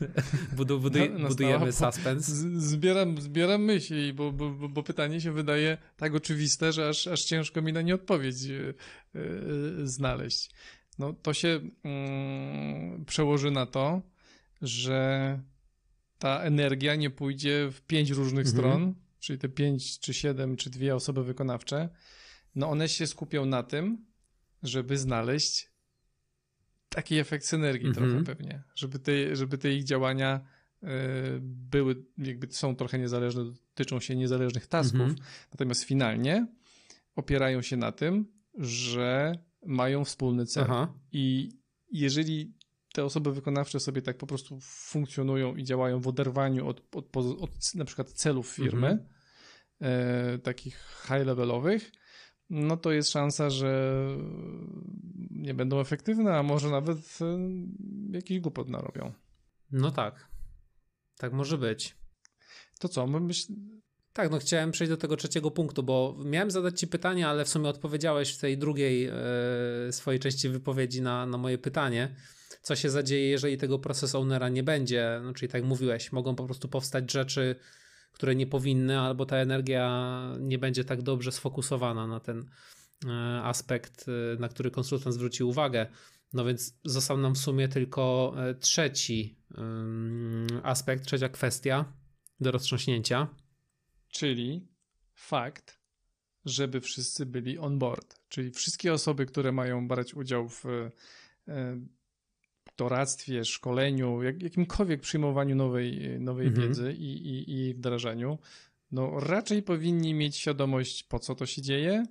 Budu, 0.56 0.80
buduj, 0.80 1.10
no, 1.10 1.28
budujemy 1.28 1.72
suspense. 1.72 2.32
Zbieram, 2.60 3.22
zbieram 3.22 3.64
myśli, 3.64 4.14
bo, 4.14 4.32
bo, 4.32 4.52
bo, 4.52 4.84
pytanie 4.84 5.22
się 5.22 5.32
wydaje 5.32 5.78
tak 5.98 6.16
oczywiste, 6.16 6.74
że 6.74 6.90
aż, 6.90 7.08
aż 7.08 7.24
ciężko 7.24 7.62
mi 7.62 7.74
na 7.74 7.82
nie 7.82 7.96
odpowiedź 7.96 8.44
yy, 8.44 8.74
yy, 9.14 9.88
znaleźć. 9.88 10.52
No 11.00 11.14
to 11.14 11.34
się 11.34 11.48
yy, 11.48 13.06
przełoży 13.06 13.52
na 13.52 13.66
to, 13.66 14.02
że 14.62 15.40
ta 16.20 16.40
energia 16.40 16.96
nie 16.96 17.10
pójdzie 17.10 17.70
w 17.72 17.82
pięć 17.82 18.10
różnych 18.10 18.46
mhm. 18.46 18.58
stron, 18.58 18.96
czyli 19.26 19.40
te 19.40 19.50
pięć, 19.50 20.00
czy 20.00 20.14
siedem, 20.14 20.56
czy 20.56 20.70
dwie 20.70 20.96
osoby 20.96 21.24
wykonawcze, 21.24 21.90
no 22.56 22.70
one 22.70 22.90
się 22.90 23.08
skupią 23.08 23.46
na 23.46 23.64
tym, 23.64 24.06
żeby 24.64 24.98
znaleźć 24.98 25.70
taki 26.90 27.18
efekt 27.18 27.46
synergii 27.46 27.88
Mhm. 27.88 28.10
trochę 28.10 28.24
pewnie, 28.26 28.64
żeby 28.76 29.00
te, 29.00 29.36
żeby 29.36 29.58
te 29.58 29.74
ich 29.74 29.84
działania 29.84 30.46
e, 30.84 30.88
były, 31.42 32.06
jakby 32.18 32.48
są 32.52 32.76
trochę 32.76 33.00
niezależne, 33.00 33.44
dotyczą 33.46 34.00
się 34.00 34.16
niezależnych 34.16 34.68
tasków, 34.68 35.02
Mhm. 35.02 35.16
natomiast 35.52 35.84
finalnie 35.84 36.48
opierają 37.16 37.62
się 37.62 37.78
na 37.78 37.92
tym, 37.92 38.28
że 38.58 39.40
mają 39.66 40.06
wspólny 40.06 40.46
cel. 40.46 40.64
Aha. 40.64 40.94
I 41.12 41.52
jeżeli 41.92 42.54
te 42.94 43.06
osoby 43.06 43.34
wykonawcze 43.34 43.80
sobie 43.80 44.02
tak 44.02 44.18
po 44.18 44.28
prostu 44.28 44.60
funkcjonują 44.62 45.56
i 45.56 45.64
działają 45.64 46.00
w 46.00 46.08
oderwaniu 46.08 46.68
od, 46.68 46.96
od, 46.96 47.18
od 47.18 47.76
na 47.76 47.86
przykład 47.86 48.12
celów 48.12 48.48
firmy, 48.48 48.88
Mhm. 48.88 48.98
e, 49.00 49.15
takich 50.44 51.04
high-levelowych, 51.08 51.92
no 52.50 52.78
to 52.78 52.92
jest 52.92 53.10
szansa, 53.10 53.50
że 53.50 54.06
nie 55.32 55.54
będą 55.54 55.80
efektywne, 55.80 56.38
a 56.38 56.44
może 56.44 56.70
nawet 56.70 57.00
e, 57.22 57.40
jakiś 58.12 58.40
głupot 58.40 58.70
narobią. 58.70 59.14
No 59.72 59.92
tak. 59.92 60.28
Tak 61.18 61.34
może 61.34 61.58
być. 61.58 61.98
To 62.80 62.90
co, 62.90 63.08
my 63.08 63.20
myśl... 63.20 63.54
Tak, 64.14 64.32
no 64.32 64.40
chciałem 64.40 64.72
przejść 64.72 64.90
do 64.90 64.98
tego 64.98 65.18
trzeciego 65.18 65.52
punktu, 65.52 65.84
bo 65.84 66.16
miałem 66.26 66.52
zadać 66.52 66.80
Ci 66.80 66.88
pytanie, 66.88 67.28
ale 67.28 67.46
w 67.46 67.50
sumie 67.50 67.70
odpowiedziałeś 67.70 68.36
w 68.36 68.40
tej 68.40 68.58
drugiej 68.58 69.06
e, 69.06 69.14
swojej 69.92 70.20
części 70.20 70.50
wypowiedzi 70.50 71.02
na, 71.02 71.26
na 71.26 71.38
moje 71.38 71.58
pytanie. 71.58 72.16
Co 72.62 72.76
się 72.76 72.90
zadzieje, 72.90 73.30
jeżeli 73.30 73.58
tego 73.58 73.80
process 73.80 74.16
ownera 74.16 74.50
nie 74.50 74.64
będzie? 74.64 75.22
No, 75.24 75.34
czyli 75.34 75.52
tak 75.52 75.62
jak 75.62 75.70
mówiłeś, 75.70 76.12
mogą 76.12 76.36
po 76.36 76.46
prostu 76.46 76.68
powstać 76.68 77.12
rzeczy, 77.12 77.56
które 78.16 78.36
nie 78.36 78.48
powinny, 78.48 79.00
albo 79.00 79.26
ta 79.26 79.38
energia 79.38 80.22
nie 80.40 80.58
będzie 80.58 80.86
tak 80.86 81.02
dobrze 81.02 81.32
sfokusowana 81.32 82.08
na 82.08 82.20
ten 82.20 82.46
e, 83.06 83.12
aspekt, 83.44 84.06
e, 84.08 84.40
na 84.40 84.50
który 84.50 84.72
konsultant 84.72 85.16
zwrócił 85.16 85.50
uwagę. 85.50 85.88
No 86.34 86.46
więc 86.46 86.80
został 86.86 87.18
nam 87.18 87.36
w 87.36 87.38
sumie 87.38 87.68
tylko 87.68 88.34
e, 88.38 88.56
trzeci 88.56 89.40
aspekt, 90.64 91.06
trzecia 91.06 91.30
kwestia 91.30 91.94
do 92.40 92.52
roztrząśnięcia. 92.52 93.28
czyli 94.10 94.68
fakt, 95.14 95.80
żeby 96.46 96.82
wszyscy 96.82 97.26
byli 97.26 97.58
on 97.58 97.80
board. 97.80 98.20
Czyli 98.30 98.52
wszystkie 98.52 98.94
osoby, 98.94 99.26
które 99.26 99.52
mają 99.52 99.88
brać 99.88 100.14
udział 100.14 100.50
w 100.50 100.64
doradztwie, 102.78 103.46
szkoleniu, 103.46 104.24
jak, 104.24 104.42
jakimkolwiek 104.44 105.02
przyjmowaniu 105.02 105.56
nowej, 105.56 106.20
nowej 106.20 106.48
Mhm. 106.48 106.68
wiedzy 106.68 106.94
i, 106.94 107.28
i, 107.28 107.54
i 107.54 107.74
wdrażaniu, 107.74 108.38
no 108.92 109.20
raczej 109.20 109.64
powinni 109.64 110.14
mieć 110.14 110.38
świadomość, 110.38 111.04
po 111.04 111.20
co 111.20 111.36
to 111.36 111.46
się 111.46 111.62
dzieje 111.62 112.06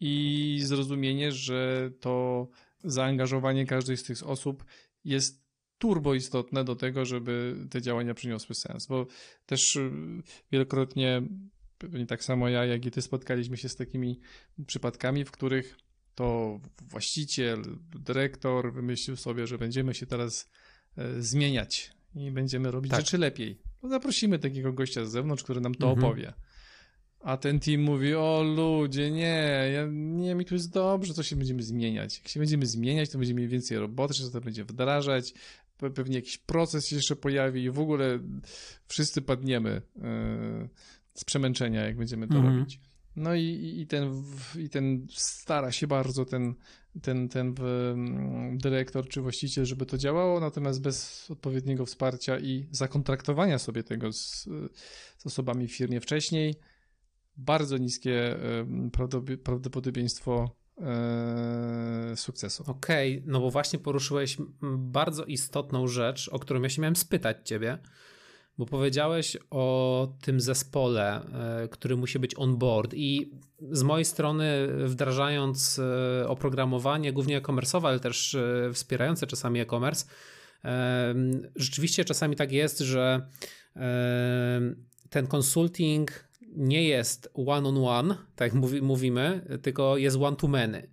i 0.00 0.58
zrozumienie, 0.62 1.32
że 1.32 1.90
to 2.00 2.48
zaangażowanie 2.84 3.66
każdej 3.66 3.96
z 3.96 4.02
tych 4.02 4.28
osób 4.28 4.64
jest 5.04 5.46
turbo 5.78 6.14
istotne 6.14 6.64
do 6.64 6.76
tego, 6.76 7.04
żeby 7.04 7.56
te 7.70 7.82
działania 7.82 8.14
przyniosły 8.14 8.54
sens, 8.54 8.86
bo 8.86 9.06
też 9.46 9.76
y, 9.76 9.90
wielokrotnie, 10.52 11.22
pewnie 11.78 12.06
tak 12.06 12.24
samo 12.24 12.48
ja, 12.48 12.64
jak 12.64 12.86
i 12.86 12.90
ty 12.90 13.02
spotkaliśmy 13.02 13.56
się 13.56 13.68
z 13.68 13.76
takimi 13.76 14.20
przypadkami, 14.66 15.24
w 15.24 15.30
których 15.30 15.76
to 16.16 16.60
właściciel, 16.82 17.62
dyrektor 17.94 18.72
wymyślił 18.72 19.16
sobie, 19.16 19.46
że 19.46 19.58
będziemy 19.58 19.94
się 19.94 20.06
teraz 20.06 20.50
e, 20.98 21.22
zmieniać 21.22 21.90
i 22.14 22.30
będziemy 22.30 22.70
robić 22.70 22.90
Tak. 22.90 23.00
rzeczy 23.00 23.18
lepiej. 23.18 23.58
No 23.82 23.88
zaprosimy 23.88 24.38
takiego 24.38 24.72
gościa 24.72 25.04
z 25.06 25.10
zewnątrz, 25.10 25.42
który 25.42 25.60
nam 25.60 25.74
to 25.74 25.90
Mhm. 25.90 26.04
opowie. 26.04 26.32
A 27.20 27.36
ten 27.36 27.60
team 27.60 27.80
mówi, 27.82 28.14
o 28.14 28.42
ludzie, 28.56 29.10
nie, 29.10 29.70
ja, 29.74 29.86
nie, 29.92 30.34
mi 30.34 30.44
tu 30.44 30.54
jest 30.54 30.70
dobrze, 30.72 31.14
co 31.14 31.22
się 31.22 31.36
będziemy 31.36 31.62
zmieniać. 31.62 32.18
Jak 32.18 32.28
się 32.28 32.40
będziemy 32.40 32.66
zmieniać, 32.66 33.10
to 33.10 33.18
będziemy 33.18 33.40
mieli 33.40 33.52
więcej 33.52 33.78
roboty, 33.78 34.14
że 34.14 34.30
to 34.30 34.40
będzie 34.40 34.64
wdrażać, 34.64 35.34
pe- 35.80 35.90
pewnie 35.92 36.16
jakiś 36.16 36.38
proces 36.38 36.86
się 36.88 36.96
jeszcze 36.96 37.16
pojawi 37.16 37.62
i 37.62 37.70
w 37.70 37.78
ogóle 37.78 38.18
wszyscy 38.88 39.22
padniemy 39.22 39.82
e, 40.02 40.68
z 41.14 41.24
przemęczenia, 41.24 41.84
jak 41.86 41.96
będziemy 41.96 42.28
to 42.28 42.34
Mhm. 42.36 42.58
robić. 42.58 42.80
No 43.16 43.34
i, 43.34 43.74
i, 43.80 43.86
ten, 43.86 44.22
i 44.58 44.68
ten 44.68 45.06
stara 45.10 45.72
się 45.72 45.86
bardzo 45.86 46.24
ten, 46.24 46.54
ten, 47.02 47.28
ten 47.28 47.54
mm, 47.60 48.58
dyrektor 48.58 49.08
czy 49.08 49.20
właściciel, 49.20 49.64
żeby 49.64 49.86
to 49.86 49.98
działało, 49.98 50.40
natomiast 50.40 50.82
bez 50.82 51.30
odpowiedniego 51.30 51.86
wsparcia 51.86 52.38
i 52.38 52.66
zakontraktowania 52.70 53.58
sobie 53.58 53.82
tego 53.82 54.12
z, 54.12 54.48
z 55.18 55.26
osobami 55.26 55.68
w 55.68 55.76
firmie 55.76 56.00
wcześniej, 56.00 56.54
bardzo 57.36 57.78
niskie 57.78 58.36
prawdopodobieństwo 59.44 60.56
e, 60.78 62.12
sukcesu. 62.16 62.64
Okej, 62.66 63.22
no 63.26 63.40
bo 63.40 63.50
właśnie 63.50 63.78
poruszyłeś 63.78 64.36
bardzo 64.78 65.24
istotną 65.24 65.86
rzecz, 65.86 66.28
o 66.28 66.38
którą 66.38 66.62
ja 66.62 66.68
się 66.68 66.82
miałem 66.82 66.96
spytać 66.96 67.36
ciebie, 67.48 67.78
bo 68.58 68.66
powiedziałeś 68.66 69.36
o 69.50 70.08
tym 70.22 70.40
zespole, 70.40 71.20
e, 71.64 71.68
który 71.68 71.96
musi 71.96 72.18
być 72.18 72.34
on 72.36 72.56
board 72.56 72.94
i 72.94 73.30
z 73.70 73.82
mojej 73.82 74.04
strony 74.04 74.68
wdrażając 74.84 75.78
e, 75.78 76.28
oprogramowanie, 76.28 77.12
głównie 77.12 77.36
e-commerce'owe, 77.36 77.86
ale 77.86 78.00
też 78.00 78.34
e, 78.34 78.70
wspierające 78.72 79.26
czasami 79.26 79.60
e-commerce, 79.60 80.06
rzeczywiście 81.56 82.04
czasami 82.04 82.36
tak 82.36 82.52
jest, 82.52 82.78
że 82.78 83.28
ten 85.10 85.26
consulting 85.26 86.28
nie 86.56 86.84
jest 86.84 87.30
one 87.34 87.68
on 87.68 87.78
one, 87.84 88.16
tak 88.36 88.52
mówimy, 88.82 89.46
tylko 89.62 89.96
jest 89.96 90.16
one 90.16 90.36
to 90.36 90.48
many. 90.48 90.90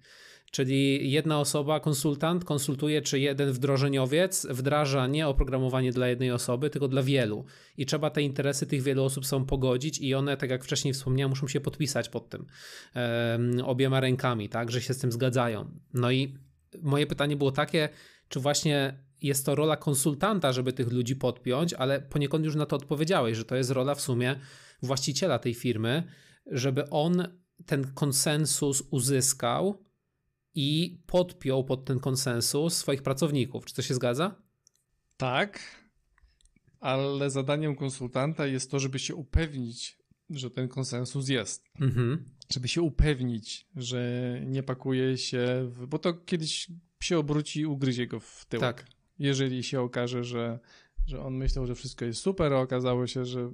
Czyli 0.53 1.11
jedna 1.11 1.39
osoba, 1.39 1.79
konsultant, 1.79 2.45
konsultuje, 2.45 3.01
czy 3.01 3.19
jeden 3.19 3.51
wdrożeniowiec 3.51 4.47
wdraża 4.49 5.07
nie 5.07 5.27
oprogramowanie 5.27 5.91
dla 5.91 6.07
jednej 6.07 6.31
osoby, 6.31 6.69
tylko 6.69 6.87
dla 6.87 7.03
wielu. 7.03 7.45
I 7.77 7.85
trzeba 7.85 8.09
te 8.09 8.21
interesy 8.21 8.65
tych 8.65 8.81
wielu 8.81 9.03
osób 9.03 9.25
są 9.25 9.45
pogodzić, 9.45 9.99
i 9.99 10.15
one, 10.15 10.37
tak 10.37 10.49
jak 10.49 10.63
wcześniej 10.63 10.93
wspomniałem, 10.93 11.29
muszą 11.29 11.47
się 11.47 11.61
podpisać 11.61 12.09
pod 12.09 12.29
tym 12.29 12.45
em, 12.93 13.61
obiema 13.65 13.99
rękami, 13.99 14.49
tak, 14.49 14.71
że 14.71 14.81
się 14.81 14.93
z 14.93 14.97
tym 14.97 15.11
zgadzają. 15.11 15.71
No 15.93 16.11
i 16.11 16.37
moje 16.81 17.07
pytanie 17.07 17.35
było 17.35 17.51
takie, 17.51 17.89
czy 18.29 18.39
właśnie 18.39 19.03
jest 19.21 19.45
to 19.45 19.55
rola 19.55 19.77
konsultanta, 19.77 20.51
żeby 20.51 20.73
tych 20.73 20.91
ludzi 20.91 21.15
podpiąć, 21.15 21.73
ale 21.73 22.01
poniekąd 22.01 22.45
już 22.45 22.55
na 22.55 22.65
to 22.65 22.75
odpowiedziałeś, 22.75 23.37
że 23.37 23.45
to 23.45 23.55
jest 23.55 23.71
rola 23.71 23.95
w 23.95 24.01
sumie 24.01 24.35
właściciela 24.81 25.39
tej 25.39 25.53
firmy, 25.53 26.03
żeby 26.51 26.89
on 26.89 27.27
ten 27.65 27.93
konsensus 27.93 28.83
uzyskał 28.91 29.83
i 30.55 30.97
podpiął 31.05 31.63
pod 31.63 31.85
ten 31.85 31.99
konsensus 31.99 32.77
swoich 32.77 33.03
pracowników. 33.03 33.65
Czy 33.65 33.75
to 33.75 33.81
się 33.81 33.93
zgadza? 33.93 34.35
Tak, 35.17 35.59
ale 36.79 37.29
zadaniem 37.29 37.75
konsultanta 37.75 38.47
jest 38.47 38.71
to, 38.71 38.79
żeby 38.79 38.99
się 38.99 39.15
upewnić, 39.15 39.97
że 40.29 40.49
ten 40.49 40.67
konsensus 40.67 41.29
jest. 41.29 41.65
Mhm. 41.79 42.25
Żeby 42.51 42.67
się 42.67 42.81
upewnić, 42.81 43.67
że 43.75 44.33
nie 44.45 44.63
pakuje 44.63 45.17
się, 45.17 45.67
w, 45.69 45.87
bo 45.87 45.99
to 45.99 46.13
kiedyś 46.13 46.67
się 46.99 47.17
obróci 47.17 47.59
i 47.59 47.65
ugryzie 47.65 48.07
go 48.07 48.19
w 48.19 48.45
tyłek. 48.45 48.77
Tak. 48.77 48.85
Jeżeli 49.19 49.63
się 49.63 49.81
okaże, 49.81 50.23
że, 50.23 50.59
że 51.07 51.21
on 51.21 51.33
myślał, 51.33 51.67
że 51.67 51.75
wszystko 51.75 52.05
jest 52.05 52.21
super, 52.21 52.53
a 52.53 52.59
okazało 52.61 53.07
się, 53.07 53.25
że 53.25 53.51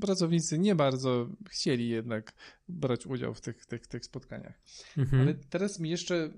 pracownicy 0.00 0.58
nie 0.58 0.74
bardzo 0.74 1.28
chcieli 1.48 1.88
jednak 1.88 2.32
brać 2.68 3.06
udział 3.06 3.34
w 3.34 3.40
tych, 3.40 3.66
tych, 3.66 3.86
tych 3.86 4.04
spotkaniach. 4.04 4.60
Mhm. 4.98 5.22
Ale 5.22 5.34
teraz 5.34 5.80
mi 5.80 5.90
jeszcze 5.90 6.30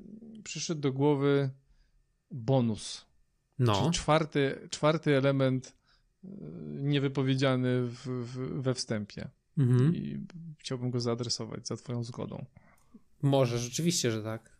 przyszedł 0.44 0.80
do 0.80 0.92
głowy 0.92 1.50
bonus. 2.30 3.06
No, 3.59 3.80
Czyli 3.80 3.90
czwarty, 3.90 4.68
czwarty 4.71 5.16
element 5.16 5.76
y, 6.25 6.28
niewypowiedziany 6.71 7.82
w, 7.82 7.97
w, 8.09 8.62
we 8.62 8.75
wstępie. 8.75 9.28
mhm. 9.59 9.94
I 9.97 10.26
chciałbym 10.59 10.90
go 10.90 11.00
zaadresować 11.00 11.68
za 11.68 11.76
Twoją 11.76 12.04
zgodą. 12.04 12.44
może 13.23 13.59
rzeczywiście, 13.59 14.11
że 14.11 14.23
tak. 14.23 14.52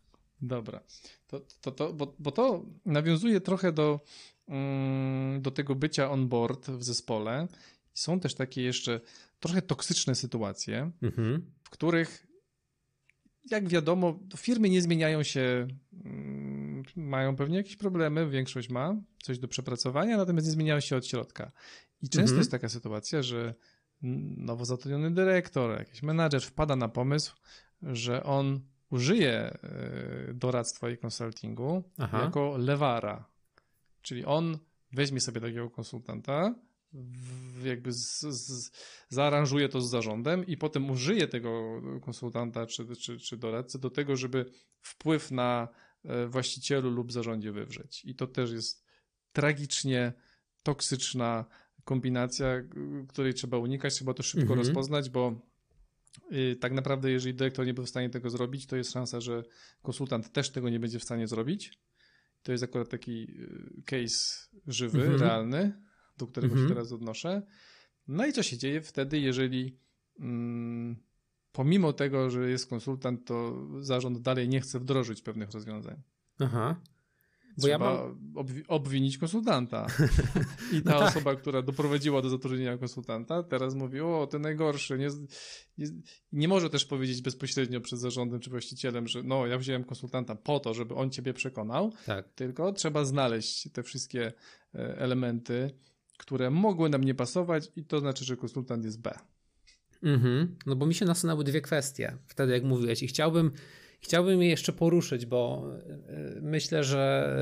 Dobra. 0.43 0.81
To, 1.27 1.41
to, 1.61 1.73
to, 1.73 1.93
bo, 1.93 2.15
bo 2.19 2.31
to 2.33 2.65
nawiązuje 2.87 3.41
trochę 3.41 3.73
do, 3.73 4.01
do 5.41 5.51
tego 5.51 5.75
bycia 5.75 6.11
on 6.11 6.29
board 6.29 6.71
w 6.71 6.83
zespole. 6.83 7.49
Są 7.95 8.21
też 8.21 8.35
takie 8.35 8.63
jeszcze 8.63 9.01
trochę 9.41 9.63
toksyczne 9.63 10.15
sytuacje, 10.15 10.91
Mhm. 11.03 11.53
w 11.65 11.71
których, 11.71 12.27
jak 13.51 13.69
wiadomo, 13.69 14.19
firmy 14.37 14.69
nie 14.69 14.83
zmieniają 14.83 15.23
się, 15.23 15.69
mm, 16.05 16.83
mają 16.97 17.37
pewnie 17.37 17.57
jakieś 17.57 17.77
problemy, 17.77 18.31
większość 18.31 18.69
ma 18.69 18.97
coś 19.23 19.39
do 19.39 19.49
przepracowania, 19.49 20.17
natomiast 20.17 20.47
nie 20.47 20.53
zmieniają 20.53 20.81
się 20.81 20.97
od 20.97 21.07
środka. 21.07 21.53
I 22.03 22.09
często 22.09 22.21
Mhm. 22.21 22.39
jest 22.39 22.51
taka 22.51 22.69
sytuacja, 22.69 23.23
że 23.23 23.55
nowo 24.37 24.65
zatrudniony 24.65 25.11
dyrektor, 25.15 25.79
jakiś 25.79 26.03
menadżer 26.03 26.43
wpada 26.43 26.77
na 26.77 26.89
pomysł, 26.89 27.35
że 27.83 28.23
on 28.25 28.61
użyje 28.91 29.33
e, 29.33 29.59
doradztwa 30.35 30.91
i 30.91 30.99
konsultingu 30.99 31.83
Aha. 31.99 32.23
jako 32.25 32.57
lewara. 32.59 33.32
Czyli 34.03 34.25
on 34.25 34.59
weźmie 34.93 35.21
sobie 35.21 35.41
takiego 35.41 35.71
konsultanta, 35.71 36.55
jakby 37.65 37.93
z, 37.93 38.21
z, 38.21 38.71
zaaranżuje 39.09 39.69
to 39.69 39.81
z 39.81 39.91
zarządem 39.91 40.47
i 40.47 40.57
potem 40.57 40.91
użyje 40.91 41.29
tego 41.29 41.83
konsultanta 42.03 42.67
czy, 42.67 42.97
czy, 42.97 43.19
czy 43.19 43.37
doradcy 43.37 43.79
do 43.79 43.91
tego, 43.91 44.17
żeby 44.17 44.45
wpływ 44.81 45.31
na 45.31 45.69
e, 46.05 46.27
właścicielu 46.27 46.91
lub 46.91 47.13
zarządzie 47.13 47.53
wywrzeć. 47.53 48.05
I 48.05 48.15
to 48.15 48.27
też 48.27 48.51
jest 48.53 48.85
tragicznie 49.33 50.13
toksyczna 50.63 51.45
kombinacja, 51.85 52.47
której 53.09 53.35
trzeba 53.35 53.59
unikać, 53.59 53.95
trzeba 53.95 54.15
to 54.15 54.23
szybko 54.23 54.53
mhm. 54.53 54.59
rozpoznać, 54.59 55.11
bo 55.11 55.41
y, 56.33 56.57
tak 56.61 56.73
naprawdę, 56.73 57.11
jeżeli 57.11 57.35
dyrektor 57.35 57.67
nie 57.67 57.75
był 57.75 57.85
w 57.85 57.89
stanie 57.89 58.11
tego 58.11 58.31
zrobić, 58.31 58.67
to 58.67 58.77
jest 58.77 58.93
szansa, 58.93 59.21
że 59.21 59.43
konsultant 59.83 60.33
też 60.33 60.51
tego 60.51 60.69
nie 60.71 60.81
będzie 60.81 60.99
w 60.99 61.05
stanie 61.05 61.29
zrobić. 61.29 61.79
To 62.43 62.53
jest 62.53 62.65
akurat 62.65 62.89
taki 62.89 63.23
y, 63.23 63.83
case 63.87 64.49
żywy, 64.67 65.03
mhm. 65.03 65.21
realny, 65.21 65.83
do 66.19 66.27
którego 66.27 66.53
mhm. 66.53 66.69
się 66.69 66.75
teraz 66.75 66.93
odnoszę. 66.93 67.43
No 68.09 68.27
i 68.27 68.33
co 68.33 68.43
się 68.43 68.59
dzieje 68.59 68.81
wtedy, 68.81 69.19
jeżeli 69.19 69.79
mm, 70.21 70.97
pomimo 71.53 71.93
tego, 71.93 72.31
że 72.31 72.51
jest 72.51 72.67
konsultant, 72.67 73.27
to 73.27 73.67
zarząd 73.81 74.19
dalej 74.19 74.49
nie 74.49 74.61
chce 74.61 74.81
wdrożyć 74.81 75.23
pewnych 75.23 75.51
rozwiązań. 75.51 76.03
Aha. 76.39 76.81
Bo 77.57 77.63
Trzeba 77.63 77.73
ja 77.73 77.79
mam... 77.79 78.19
obwinić 78.69 79.19
konsultanta. 79.19 79.87
I 80.77 80.83
ta 80.83 80.93
no 80.93 80.99
tak. 80.99 81.09
osoba, 81.09 81.37
która 81.37 81.63
doprowadziła 81.63 82.23
do 82.23 82.29
zatrudnienia 82.29 82.79
konsultanta, 82.79 83.43
teraz 83.43 83.75
mówi, 83.75 84.01
o, 84.01 84.29
ty 84.31 84.39
najgorszy. 84.39 84.99
Nie, 84.99 85.09
nie, 85.79 85.87
nie, 86.33 86.49
może 86.49 86.71
też 86.71 86.85
powiedzieć 86.85 87.23
bezpośrednio 87.23 87.81
przed 87.81 87.99
zarządem 87.99 88.41
czy 88.41 88.51
właścicielem, 88.51 89.09
że 89.09 89.23
no, 89.23 89.47
ja 89.47 89.59
wziąłem 89.59 89.85
konsultanta 89.85 90.35
po 90.35 90.61
to, 90.61 90.75
żeby 90.75 90.95
on 90.95 91.11
ciebie 91.11 91.35
przekonał, 91.35 91.93
tak. 92.07 92.29
tylko 92.35 92.73
trzeba 92.73 93.05
znaleźć 93.05 93.73
te 93.73 93.83
wszystkie 93.83 94.33
e, 94.75 94.99
elementy, 94.99 95.71
które 96.19 96.51
mogły 96.51 96.89
nam 96.89 97.05
nie 97.05 97.15
pasować 97.15 97.73
i 97.77 97.85
to 97.85 98.01
znaczy, 98.01 98.25
że 98.25 98.37
konsultant 98.37 98.85
jest 98.85 99.01
B. 99.01 99.19
Mhm. 100.03 100.57
No 100.67 100.77
bo 100.77 100.87
mi 100.87 100.95
się 100.95 101.05
nasunęły 101.05 101.45
dwie 101.45 101.61
kwestie 101.61 102.17
wtedy, 102.27 102.53
jak 102.53 102.65
mówiłeś 102.65 103.03
i 103.03 103.07
chciałbym 103.07 103.53
Chciałbym 104.03 104.43
je 104.43 104.49
jeszcze 104.49 104.73
poruszyć, 104.73 105.27
bo 105.27 105.71
e, 106.09 106.41
myślę, 106.41 106.85
że 106.85 107.35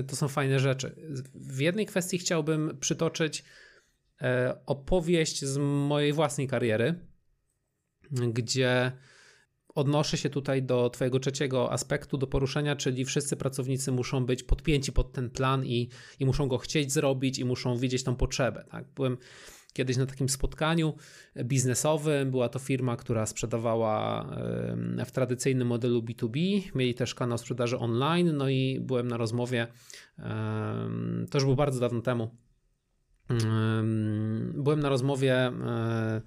e, 0.00 0.04
to 0.04 0.16
są 0.16 0.28
fajne 0.28 0.58
rzeczy. 0.58 0.94
W 1.34 1.60
jednej 1.60 1.86
kwestii 1.86 2.18
chciałbym 2.18 2.78
przytoczyć 2.80 3.44
e, 4.22 4.56
opowieść 4.66 5.44
z 5.44 5.56
mojej 5.58 6.12
własnej 6.12 6.48
kariery, 6.48 6.94
gdzie 8.10 8.92
odnoszę 9.74 10.16
się 10.16 10.30
tutaj 10.30 10.62
do 10.62 10.90
Twojego 10.90 11.20
trzeciego 11.20 11.72
aspektu 11.72 12.18
do 12.18 12.26
poruszenia, 12.26 12.76
czyli 12.76 13.04
wszyscy 13.04 13.36
pracownicy 13.36 13.92
muszą 13.92 14.26
być 14.26 14.42
podpięci 14.42 14.92
pod 14.92 15.12
ten 15.12 15.30
plan 15.30 15.66
i, 15.66 15.88
i 16.20 16.26
muszą 16.26 16.48
go 16.48 16.58
chcieć 16.58 16.92
zrobić 16.92 17.38
i 17.38 17.44
muszą 17.44 17.76
widzieć 17.76 18.04
tą 18.04 18.16
potrzebę. 18.16 18.64
Tak? 18.70 18.84
Byłem 18.94 19.16
kiedyś 19.72 19.96
na 19.96 20.06
takim 20.06 20.28
spotkaniu 20.28 20.94
biznesowym. 21.44 22.30
Była 22.30 22.48
to 22.48 22.58
firma, 22.58 22.96
która 22.96 23.26
sprzedawała 23.26 24.26
w 25.06 25.10
tradycyjnym 25.10 25.68
modelu 25.68 26.02
B2B. 26.02 26.60
Mieli 26.74 26.94
też 26.94 27.14
kanał 27.14 27.38
sprzedaży 27.38 27.78
online. 27.78 28.36
No 28.36 28.48
i 28.48 28.80
byłem 28.80 29.08
na 29.08 29.16
rozmowie, 29.16 29.66
to 31.30 31.38
już 31.38 31.44
było 31.44 31.56
bardzo 31.56 31.80
dawno 31.80 32.00
temu. 32.00 32.30
Byłem 34.54 34.80
na 34.80 34.88
rozmowie 34.88 35.34
e, 35.34 36.20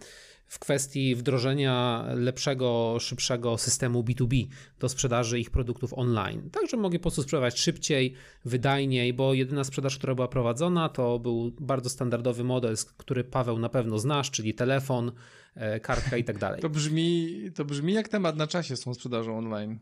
w 0.51 0.59
kwestii 0.59 1.15
wdrożenia 1.15 2.05
lepszego, 2.15 2.97
szybszego 2.99 3.57
systemu 3.57 4.03
B2B 4.03 4.47
do 4.79 4.89
sprzedaży 4.89 5.39
ich 5.39 5.49
produktów 5.49 5.93
online. 5.93 6.49
Tak, 6.49 6.69
żeby 6.69 6.83
mogli 6.83 6.99
po 6.99 7.03
prostu 7.03 7.23
sprzedawać 7.23 7.59
szybciej, 7.59 8.13
wydajniej, 8.45 9.13
bo 9.13 9.33
jedyna 9.33 9.63
sprzedaż, 9.63 9.97
która 9.97 10.15
była 10.15 10.27
prowadzona, 10.27 10.89
to 10.89 11.19
był 11.19 11.51
bardzo 11.59 11.89
standardowy 11.89 12.43
model, 12.43 12.75
który 12.97 13.23
Paweł 13.23 13.59
na 13.59 13.69
pewno 13.69 13.99
znasz, 13.99 14.31
czyli 14.31 14.53
telefon, 14.53 15.11
e, 15.55 15.79
kartka 15.79 16.17
i 16.17 16.23
tak 16.23 16.37
dalej. 16.45 16.61
To 16.61 16.69
brzmi, 16.69 17.37
to 17.55 17.65
brzmi 17.65 17.93
jak 17.93 18.07
temat 18.07 18.35
na 18.35 18.47
czasie 18.47 18.75
z 18.75 18.81
tą 18.81 18.93
sprzedażą 18.93 19.37
online. 19.37 19.79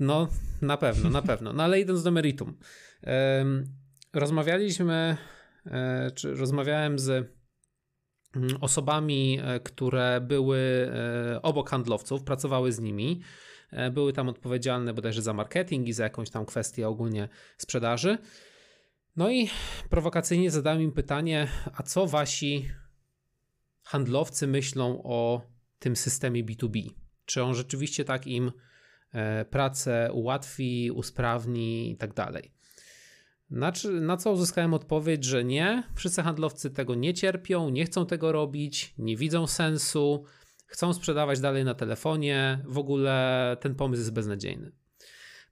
No, 0.00 0.28
na 0.62 0.76
pewno, 0.76 1.10
na 1.10 1.22
pewno. 1.22 1.52
No 1.52 1.62
ale 1.62 1.80
idąc 1.80 2.02
do 2.02 2.10
meritum. 2.10 2.56
Rozmawialiśmy, 4.12 5.16
e, 5.66 6.10
czy 6.10 6.34
rozmawiałem 6.34 6.98
z 6.98 7.34
osobami, 8.60 9.38
e, 9.42 9.60
które 9.60 10.20
były 10.20 10.58
e, 10.58 11.42
obok 11.42 11.70
handlowców, 11.70 12.22
pracowały 12.22 12.72
z 12.72 12.80
nimi. 12.80 13.20
E, 13.70 13.90
były 13.90 14.12
tam 14.12 14.28
odpowiedzialne 14.28 14.94
bodajże 14.94 15.22
za 15.22 15.32
marketing 15.32 15.88
i 15.88 15.92
za 15.92 16.04
jakąś 16.04 16.30
tam 16.30 16.46
kwestię 16.46 16.88
ogólnie 16.88 17.28
sprzedaży. 17.58 18.18
No 19.16 19.30
i 19.30 19.48
prowokacyjnie 19.90 20.50
zadałem 20.50 20.82
im 20.82 20.92
pytanie, 20.92 21.48
a 21.74 21.82
co 21.82 22.06
wasi 22.06 22.68
handlowcy 23.82 24.46
myślą 24.46 25.02
o 25.02 25.42
tym 25.78 25.96
systemie 25.96 26.44
B2B? 26.44 26.90
Czy 27.24 27.42
on 27.42 27.54
rzeczywiście 27.54 28.04
tak 28.04 28.26
im 28.26 28.52
pracę 29.50 30.10
ułatwi, 30.12 30.90
usprawni 30.90 31.90
i 31.90 31.96
tak 31.96 32.14
dalej? 32.14 32.54
Na, 33.54 33.72
na 34.00 34.16
co 34.16 34.32
uzyskałem 34.32 34.74
odpowiedź, 34.74 35.24
że 35.24 35.44
nie, 35.44 35.82
wszyscy 35.94 36.22
handlowcy 36.22 36.70
tego 36.70 36.94
nie 36.94 37.14
cierpią, 37.14 37.68
nie 37.68 37.84
chcą 37.84 38.06
tego 38.06 38.32
robić, 38.32 38.94
nie 38.98 39.16
widzą 39.16 39.46
sensu, 39.46 40.24
chcą 40.66 40.94
sprzedawać 40.94 41.40
dalej 41.40 41.64
na 41.64 41.74
telefonie, 41.74 42.62
w 42.64 42.78
ogóle 42.78 43.56
ten 43.60 43.74
pomysł 43.74 44.00
jest 44.00 44.12
beznadziejny. 44.12 44.72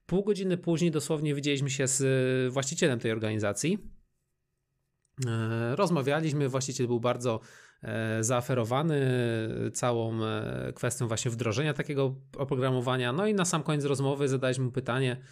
Pół 0.06 0.24
godziny 0.24 0.56
później 0.56 0.90
dosłownie 0.90 1.34
widzieliśmy 1.34 1.70
się 1.70 1.86
z 1.86 2.52
właścicielem 2.52 2.98
tej 2.98 3.12
organizacji. 3.12 3.78
E, 5.26 5.76
rozmawialiśmy, 5.76 6.48
właściciel 6.48 6.86
był 6.86 7.00
bardzo 7.00 7.40
e, 7.82 8.24
zaaferowany 8.24 9.00
całą 9.72 10.24
e, 10.24 10.72
kwestią 10.74 11.08
właśnie 11.08 11.30
wdrożenia 11.30 11.74
takiego 11.74 12.14
oprogramowania. 12.36 13.12
No 13.12 13.26
i 13.26 13.34
na 13.34 13.44
sam 13.44 13.62
koniec 13.62 13.84
rozmowy 13.84 14.28
zadaliśmy 14.28 14.64
mu 14.64 14.72
pytanie, 14.72 15.22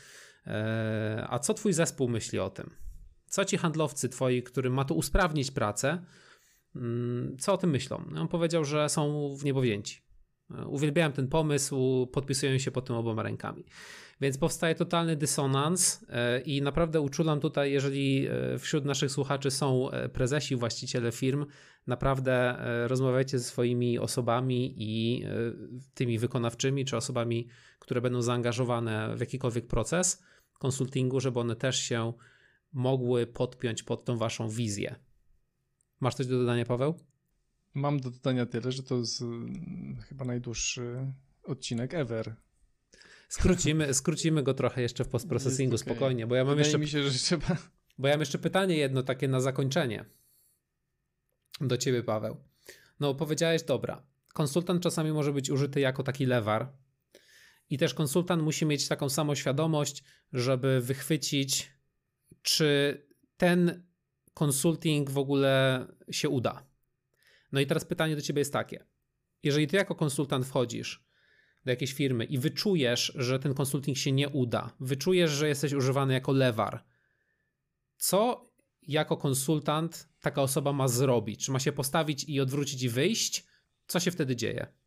a 1.29 1.38
co 1.38 1.55
twój 1.55 1.72
zespół 1.72 2.09
myśli 2.09 2.38
o 2.38 2.50
tym? 2.50 2.70
Co 3.31 3.44
ci 3.44 3.57
handlowcy 3.57 4.09
twoi, 4.09 4.42
którym 4.42 4.72
ma 4.72 4.85
to 4.85 4.94
usprawnić 4.94 5.50
pracę, 5.50 6.05
mm, 6.76 7.37
co 7.38 7.53
o 7.53 7.57
tym 7.57 7.70
myślą? 7.70 8.05
On 8.16 8.29
powiedział, 8.29 8.64
że 8.64 8.88
są 8.88 9.35
w 9.37 9.44
niebo 9.44 9.61
wzięci. 9.61 10.03
E, 10.50 10.66
uwielbiałem 10.66 11.12
ten 11.12 11.29
pomysł, 11.29 12.07
podpisują 12.07 12.59
się 12.59 12.70
pod 12.70 12.87
tym 12.87 12.96
oboma 12.96 13.22
rękami. 13.22 13.64
Więc 14.20 14.38
powstaje 14.38 14.74
totalny 14.74 15.16
dysonans 15.16 16.07
e, 16.09 16.40
i 16.40 16.62
naprawdę 16.62 17.00
uczulam 17.00 17.40
tutaj, 17.40 17.72
jeżeli 17.72 18.29
wśród 18.59 18.85
naszych 18.85 19.11
słuchaczy 19.11 19.50
są 19.50 19.88
prezesi, 20.12 20.57
właściciele 20.57 21.12
firm, 21.12 21.46
naprawdę 21.87 22.57
rozmawiajcie 22.87 23.38
ze 23.38 23.44
swoimi 23.44 23.98
osobami 23.98 24.74
i 24.76 25.24
tymi 25.94 26.18
wykonawczymi, 26.18 26.85
czy 26.85 26.96
osobami, 26.96 27.48
które 27.79 28.00
będą 28.00 28.22
zaangażowane 28.22 29.16
w 29.16 29.20
jakikolwiek 29.20 29.66
proces 29.66 30.22
konsultingu, 30.60 31.20
żeby 31.20 31.40
one 31.40 31.56
też 31.56 31.78
się 31.78 32.12
mogły 32.72 33.26
podpiąć 33.26 33.82
pod 33.82 34.04
tą 34.04 34.16
waszą 34.16 34.48
wizję. 34.48 34.94
Masz 36.00 36.14
coś 36.14 36.26
do 36.26 36.38
dodania, 36.38 36.64
Paweł? 36.64 36.94
Mam 37.74 38.00
do 38.00 38.10
dodania 38.10 38.46
tyle, 38.46 38.72
że 38.72 38.82
to 38.82 38.96
jest 38.96 39.22
mm, 39.22 39.96
chyba 40.08 40.24
najdłuższy 40.24 41.12
odcinek 41.42 41.94
ever. 41.94 42.34
Skrócimy, 43.28 43.94
skrócimy 44.00 44.42
go 44.42 44.54
trochę 44.54 44.82
jeszcze 44.82 45.04
w 45.04 45.08
postprocesingu, 45.08 45.74
okay. 45.76 45.78
spokojnie, 45.78 46.26
bo 46.26 46.34
ja 46.34 46.44
mam 46.44 46.56
Wydaje 46.56 46.66
jeszcze... 46.66 46.78
mi 46.78 46.88
się, 46.88 47.02
że 47.02 47.18
trzeba... 47.18 47.56
Bo 47.98 48.08
ja 48.08 48.14
mam 48.14 48.20
jeszcze 48.20 48.38
pytanie 48.38 48.76
jedno 48.76 49.02
takie 49.02 49.28
na 49.28 49.40
zakończenie 49.40 50.04
do 51.60 51.76
ciebie, 51.76 52.02
Paweł. 52.02 52.36
No, 53.00 53.14
powiedziałeś, 53.14 53.62
dobra, 53.62 54.02
konsultant 54.32 54.82
czasami 54.82 55.12
może 55.12 55.32
być 55.32 55.50
użyty 55.50 55.80
jako 55.80 56.02
taki 56.02 56.26
lewar, 56.26 56.72
i 57.70 57.78
też 57.78 57.94
konsultant 57.94 58.42
musi 58.42 58.66
mieć 58.66 58.88
taką 58.88 59.09
samą 59.09 59.35
świadomość, 59.35 60.04
żeby 60.33 60.80
wychwycić, 60.80 61.72
czy 62.42 63.02
ten 63.37 63.87
konsulting 64.35 65.11
w 65.11 65.18
ogóle 65.18 65.87
się 66.11 66.28
uda. 66.28 66.66
No 67.52 67.61
i 67.61 67.66
teraz 67.66 67.85
pytanie 67.85 68.16
do 68.16 68.22
ciebie 68.22 68.40
jest 68.40 68.52
takie. 68.52 68.87
Jeżeli 69.42 69.66
ty 69.66 69.76
jako 69.76 69.94
konsultant 69.94 70.46
wchodzisz 70.46 71.04
do 71.64 71.70
jakiejś 71.70 71.92
firmy 71.92 72.24
i 72.24 72.38
wyczujesz, 72.38 73.12
że 73.16 73.38
ten 73.38 73.54
konsulting 73.54 73.98
się 73.98 74.12
nie 74.12 74.28
uda, 74.28 74.76
wyczujesz, 74.80 75.30
że 75.30 75.48
jesteś 75.48 75.72
używany 75.72 76.14
jako 76.14 76.33
lewar, 76.33 76.85
co 77.96 78.50
jako 78.83 79.16
konsultant 79.16 80.09
taka 80.20 80.42
osoba 80.42 80.72
ma 80.72 80.88
zrobić? 80.88 81.44
Czy 81.44 81.50
ma 81.50 81.59
się 81.59 81.72
postawić 81.72 82.24
i 82.24 82.40
odwrócić 82.40 82.83
i 82.83 82.88
wyjść? 82.88 83.46
Co 83.87 84.00
się 84.00 84.11
wtedy 84.11 84.37
dzieje? 84.37 84.79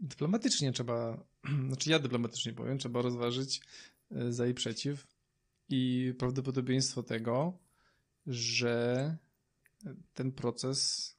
Dyplomatycznie 0.00 0.72
trzeba, 0.72 1.24
znaczy 1.68 1.90
ja 1.90 1.98
dyplomatycznie 1.98 2.52
powiem, 2.52 2.78
trzeba 2.78 3.02
rozważyć 3.02 3.60
e, 4.10 4.32
za 4.32 4.46
i 4.46 4.54
przeciw 4.54 5.06
i 5.68 6.14
prawdopodobieństwo 6.18 7.02
tego, 7.02 7.58
że 8.26 9.16
ten 10.14 10.32
proces 10.32 11.10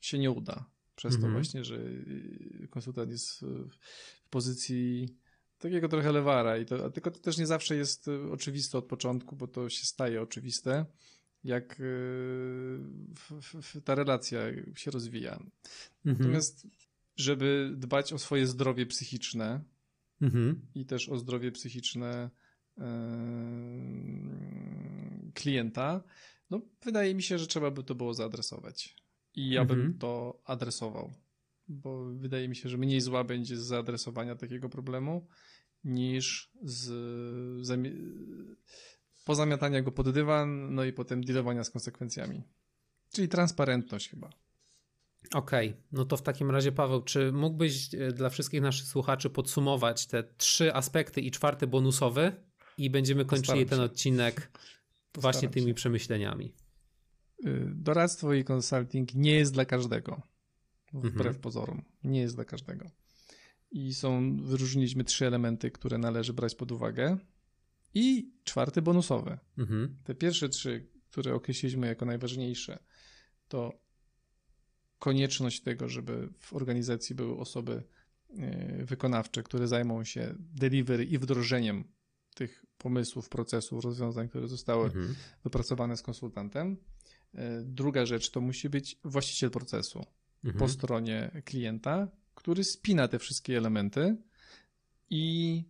się 0.00 0.18
nie 0.18 0.30
uda. 0.30 0.70
Przez 0.96 1.14
mhm. 1.14 1.32
to 1.32 1.38
właśnie, 1.38 1.64
że 1.64 1.76
e, 1.76 2.68
konsultant 2.68 3.10
jest 3.10 3.40
w 4.22 4.28
pozycji 4.30 5.08
takiego 5.58 5.88
trochę 5.88 6.12
lewara. 6.12 6.58
I 6.58 6.66
to, 6.66 6.90
tylko 6.90 7.10
to 7.10 7.20
też 7.20 7.38
nie 7.38 7.46
zawsze 7.46 7.76
jest 7.76 8.08
e, 8.08 8.30
oczywiste 8.30 8.78
od 8.78 8.84
początku, 8.84 9.36
bo 9.36 9.48
to 9.48 9.68
się 9.68 9.86
staje 9.86 10.22
oczywiste, 10.22 10.86
jak 11.44 11.82
ta 13.84 13.94
relacja 13.94 14.40
się 14.76 14.90
rozwija. 14.90 15.32
Mhm. 15.32 15.50
Natomiast 16.04 16.66
żeby 17.16 17.72
dbać 17.76 18.12
o 18.12 18.18
swoje 18.18 18.46
zdrowie 18.46 18.86
psychiczne 18.86 19.64
mhm. 20.22 20.66
i 20.74 20.86
też 20.86 21.08
o 21.08 21.18
zdrowie 21.18 21.52
psychiczne 21.52 22.30
klienta, 25.34 26.02
no 26.50 26.60
wydaje 26.84 27.14
mi 27.14 27.22
się, 27.22 27.38
że 27.38 27.46
trzeba 27.46 27.70
by 27.70 27.84
to 27.84 27.94
było 27.94 28.14
zaadresować. 28.14 28.96
I 29.34 29.50
ja 29.50 29.60
mhm. 29.60 29.80
bym 29.80 29.98
to 29.98 30.40
adresował, 30.44 31.12
bo 31.68 32.04
wydaje 32.04 32.48
mi 32.48 32.56
się, 32.56 32.68
że 32.68 32.78
mniej 32.78 33.00
zła 33.00 33.24
będzie 33.24 33.56
z 33.56 33.60
zaadresowania 33.60 34.36
takiego 34.36 34.68
problemu 34.68 35.26
niż 35.84 36.50
z 36.62 36.90
pozamiatania 39.24 39.82
go 39.82 39.92
pod 39.92 40.10
dywan, 40.10 40.74
no 40.74 40.84
i 40.84 40.92
potem 40.92 41.24
dealowania 41.24 41.64
z 41.64 41.70
konsekwencjami. 41.70 42.42
Czyli 43.12 43.28
transparentność 43.28 44.08
chyba. 44.08 44.30
Okej, 45.34 45.68
okay. 45.68 45.82
no 45.92 46.04
to 46.04 46.16
w 46.16 46.22
takim 46.22 46.50
razie 46.50 46.72
Paweł, 46.72 47.02
czy 47.02 47.32
mógłbyś 47.32 47.94
e, 47.94 48.12
dla 48.12 48.30
wszystkich 48.30 48.60
naszych 48.60 48.86
słuchaczy 48.86 49.30
podsumować 49.30 50.06
te 50.06 50.24
trzy 50.36 50.74
aspekty 50.74 51.20
i 51.20 51.30
czwarty 51.30 51.66
bonusowy 51.66 52.32
i 52.78 52.90
będziemy 52.90 53.24
kończyli 53.24 53.66
ten 53.66 53.80
odcinek 53.80 54.34
Postaram 54.34 55.32
właśnie 55.32 55.48
tymi 55.48 55.66
się. 55.66 55.74
przemyśleniami. 55.74 56.54
Y, 57.46 57.72
doradztwo 57.74 58.34
i 58.34 58.44
consulting 58.44 59.14
nie 59.14 59.34
jest 59.34 59.52
dla 59.52 59.64
każdego. 59.64 60.22
Wbrew 60.92 61.16
mhm. 61.16 61.34
pozorom. 61.34 61.82
Nie 62.04 62.20
jest 62.20 62.34
dla 62.34 62.44
każdego. 62.44 62.90
I 63.70 63.94
są, 63.94 64.36
wyróżniliśmy 64.36 65.04
trzy 65.04 65.26
elementy, 65.26 65.70
które 65.70 65.98
należy 65.98 66.32
brać 66.32 66.54
pod 66.54 66.72
uwagę. 66.72 67.18
I 67.94 68.32
czwarty 68.44 68.82
bonusowy. 68.82 69.38
Mhm. 69.58 69.96
Te 70.04 70.14
pierwsze 70.14 70.48
trzy, 70.48 70.88
które 71.10 71.34
określiliśmy 71.34 71.86
jako 71.86 72.04
najważniejsze, 72.04 72.78
to 73.48 73.83
konieczność 75.04 75.60
tego, 75.60 75.88
żeby 75.88 76.28
w 76.38 76.54
organizacji 76.54 77.14
były 77.14 77.36
osoby 77.36 77.82
y, 78.30 78.84
wykonawcze, 78.84 79.42
które 79.42 79.68
zajmą 79.68 80.04
się 80.04 80.34
delivery 80.38 81.04
i 81.04 81.18
wdrożeniem 81.18 81.84
tych 82.34 82.64
pomysłów, 82.78 83.28
procesów, 83.28 83.84
rozwiązań, 83.84 84.28
które 84.28 84.48
zostały 84.48 84.84
mhm. 84.84 85.14
wypracowane 85.44 85.96
z 85.96 86.02
konsultantem. 86.02 86.76
E, 87.34 87.62
druga 87.62 88.06
rzecz 88.06 88.30
to 88.30 88.40
musi 88.40 88.68
być 88.68 88.98
właściciel 89.04 89.50
procesu 89.50 90.04
mhm. 90.44 90.58
po 90.58 90.68
stronie 90.68 91.42
klienta, 91.44 92.08
który 92.34 92.64
spina 92.64 93.08
te 93.08 93.18
wszystkie 93.18 93.56
elementy 93.56 94.16
i 95.10 95.64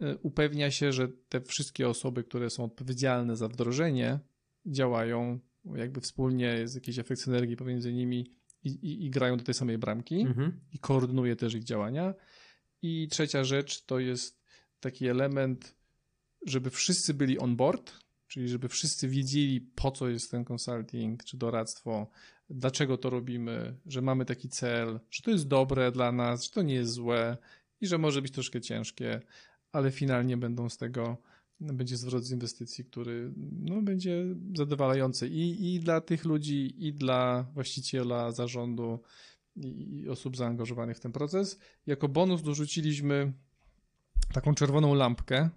e, 0.00 0.16
upewnia 0.16 0.70
się, 0.70 0.92
że 0.92 1.08
te 1.28 1.40
wszystkie 1.40 1.88
osoby, 1.88 2.24
które 2.24 2.50
są 2.50 2.64
odpowiedzialne 2.64 3.36
za 3.36 3.48
wdrożenie, 3.48 4.18
działają 4.66 5.40
jakby 5.74 6.00
wspólnie, 6.00 6.46
jest 6.46 6.74
jakiś 6.74 6.98
efekt 6.98 7.20
synergii 7.20 7.56
pomiędzy 7.56 7.92
nimi 7.92 8.43
i, 8.64 8.68
i, 8.68 9.06
i 9.06 9.10
grają 9.10 9.36
do 9.36 9.44
tej 9.44 9.54
samej 9.54 9.78
bramki 9.78 10.20
mhm. 10.20 10.60
i 10.72 10.78
koordynuje 10.78 11.36
też 11.36 11.54
ich 11.54 11.64
działania. 11.64 12.14
I 12.82 13.08
trzecia 13.10 13.44
rzecz 13.44 13.84
to 13.84 13.98
jest 13.98 14.44
taki 14.80 15.06
element 15.06 15.74
żeby 16.46 16.70
wszyscy 16.70 17.14
byli 17.14 17.38
on 17.38 17.56
board, 17.56 17.92
czyli 18.28 18.48
żeby 18.48 18.68
wszyscy 18.68 19.08
wiedzieli, 19.08 19.60
po 19.60 19.90
co 19.90 20.08
jest 20.08 20.30
ten 20.30 20.44
consulting 20.52 21.24
czy 21.24 21.36
doradztwo, 21.36 22.10
dlaczego 22.50 22.98
to 22.98 23.10
robimy, 23.10 23.76
że 23.86 24.02
mamy 24.02 24.24
taki 24.24 24.48
cel, 24.48 25.00
że 25.10 25.22
to 25.22 25.30
jest 25.30 25.48
dobre 25.48 25.92
dla 25.92 26.12
nas, 26.12 26.44
że 26.44 26.50
to 26.50 26.62
nie 26.62 26.74
jest 26.74 26.92
złe 26.92 27.36
i 27.80 27.86
że 27.86 27.98
może 27.98 28.22
być 28.22 28.32
troszkę 28.32 28.60
ciężkie, 28.60 29.20
ale 29.72 29.90
finalnie 29.90 30.36
będą 30.36 30.68
z 30.68 30.76
tego, 30.76 31.16
będzie 31.60 31.96
zwrot 31.96 32.24
z 32.24 32.30
inwestycji, 32.30 32.84
który 32.84 33.32
no, 33.60 33.82
będzie 33.82 34.24
zadowalający 34.56 35.28
i, 35.28 35.74
i 35.74 35.80
dla 35.80 36.00
tych 36.00 36.24
ludzi, 36.24 36.86
i 36.86 36.92
dla 36.92 37.46
właściciela, 37.54 38.32
zarządu 38.32 39.00
i, 39.56 40.00
i 40.00 40.08
osób 40.08 40.36
zaangażowanych 40.36 40.96
w 40.96 41.00
ten 41.00 41.12
proces. 41.12 41.58
Jako 41.86 42.08
bonus 42.08 42.42
dorzuciliśmy 42.42 43.32
taką 44.32 44.54
czerwoną 44.54 44.94
lampkę, 44.94 45.50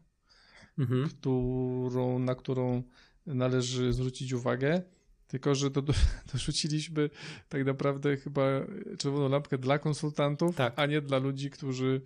mhm. 0.78 1.10
którą, 1.10 2.20
na 2.20 2.36
którą 2.36 2.84
należy 3.26 3.94
zwrócić 3.94 4.34
uwagę. 4.34 4.82
Tylko, 5.28 5.56
że 5.56 5.72
to 5.72 5.82
dorzuciliśmy 6.34 7.10
tak 7.50 7.66
naprawdę 7.66 8.18
chyba 8.18 8.42
czerwoną 8.98 9.30
lampkę 9.30 9.58
dla 9.58 9.80
konsultantów, 9.80 10.56
tak. 10.56 10.74
a 10.80 10.86
nie 10.86 11.02
dla 11.02 11.18
ludzi, 11.18 11.50
którzy 11.50 12.02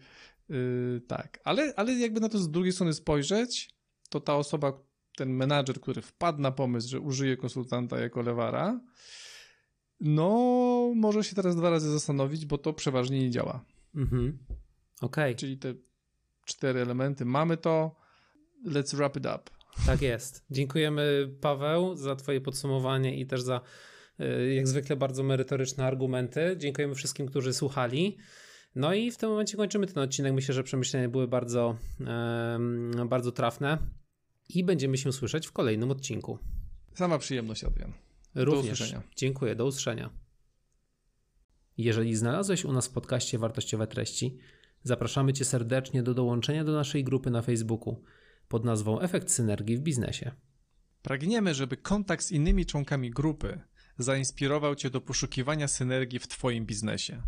yy, 0.49 1.01
tak. 1.07 1.39
Ale, 1.43 1.73
ale 1.75 1.93
jakby 1.93 2.19
na 2.19 2.29
to 2.29 2.37
z 2.37 2.51
drugiej 2.51 2.71
strony 2.73 2.93
spojrzeć, 2.93 3.80
to 4.11 4.19
ta 4.19 4.35
osoba, 4.35 4.73
ten 5.15 5.29
menadżer, 5.29 5.81
który 5.81 6.01
wpadł 6.01 6.41
na 6.41 6.51
pomysł, 6.51 6.89
że 6.89 6.99
użyje 6.99 7.37
konsultanta 7.37 7.99
jako 7.99 8.21
lewara, 8.21 8.81
no 9.99 10.27
może 10.95 11.23
się 11.23 11.35
teraz 11.35 11.55
dwa 11.55 11.69
razy 11.69 11.91
zastanowić, 11.91 12.45
bo 12.45 12.57
to 12.57 12.73
przeważnie 12.73 13.19
nie 13.19 13.29
działa. 13.29 13.65
Mhm. 13.95 14.37
Okej. 15.01 15.31
Okay. 15.31 15.35
Czyli 15.35 15.57
te 15.57 15.73
cztery 16.45 16.81
elementy. 16.81 17.25
Mamy 17.25 17.57
to, 17.57 17.95
let's 18.65 18.95
wrap 18.95 19.17
it 19.17 19.25
up. 19.25 19.41
Tak 19.85 20.01
jest. 20.01 20.45
Dziękujemy 20.49 21.29
Paweł 21.41 21.95
za 21.95 22.15
Twoje 22.15 22.41
podsumowanie 22.41 23.19
i 23.19 23.25
też 23.25 23.41
za 23.41 23.61
e, 24.19 24.53
jak 24.53 24.67
zwykle 24.67 24.95
bardzo 24.95 25.23
merytoryczne 25.23 25.85
argumenty. 25.85 26.55
Dziękujemy 26.57 26.95
wszystkim, 26.95 27.27
którzy 27.27 27.53
słuchali. 27.53 28.17
No 28.75 28.93
i 28.93 29.11
w 29.11 29.17
tym 29.17 29.29
momencie 29.29 29.57
kończymy 29.57 29.87
ten 29.87 30.03
odcinek. 30.03 30.33
Myślę, 30.33 30.53
że 30.55 30.63
przemyślenia 30.63 31.09
były 31.09 31.27
bardzo, 31.27 31.75
bardzo 33.05 33.31
trafne 33.31 33.77
i 34.57 34.63
będziemy 34.63 34.97
się 34.97 35.13
słyszeć 35.13 35.47
w 35.47 35.51
kolejnym 35.51 35.91
odcinku. 35.91 36.39
Sama 36.93 37.17
przyjemność, 37.17 37.63
Adrian. 37.63 37.93
Również. 38.35 38.65
Do 38.65 38.73
usłyszenia. 38.73 39.03
Dziękuję. 39.15 39.55
Do 39.55 39.65
usłyszenia. 39.65 40.09
Jeżeli 41.77 42.15
znalazłeś 42.15 42.65
u 42.65 42.73
nas 42.73 42.87
w 42.87 42.91
podcaście 42.91 43.37
wartościowe 43.37 43.87
treści, 43.87 44.37
zapraszamy 44.83 45.33
Cię 45.33 45.45
serdecznie 45.45 46.03
do 46.03 46.13
dołączenia 46.13 46.63
do 46.63 46.71
naszej 46.71 47.03
grupy 47.03 47.29
na 47.31 47.41
Facebooku– 47.41 47.95
pod 48.51 48.65
nazwą 48.65 48.99
Efekt 48.99 49.31
Synergii 49.31 49.77
w 49.77 49.81
biznesie. 49.81 50.31
Pragniemy, 51.01 51.53
żeby 51.53 51.77
kontakt 51.77 52.23
z 52.23 52.31
innymi 52.31 52.65
członkami 52.65 53.11
grupy 53.11 53.61
zainspirował 53.97 54.75
Cię 54.75 54.89
do 54.89 55.01
poszukiwania 55.01 55.67
synergii 55.67 56.19
w 56.19 56.27
Twoim 56.27 56.65
biznesie. 56.65 57.21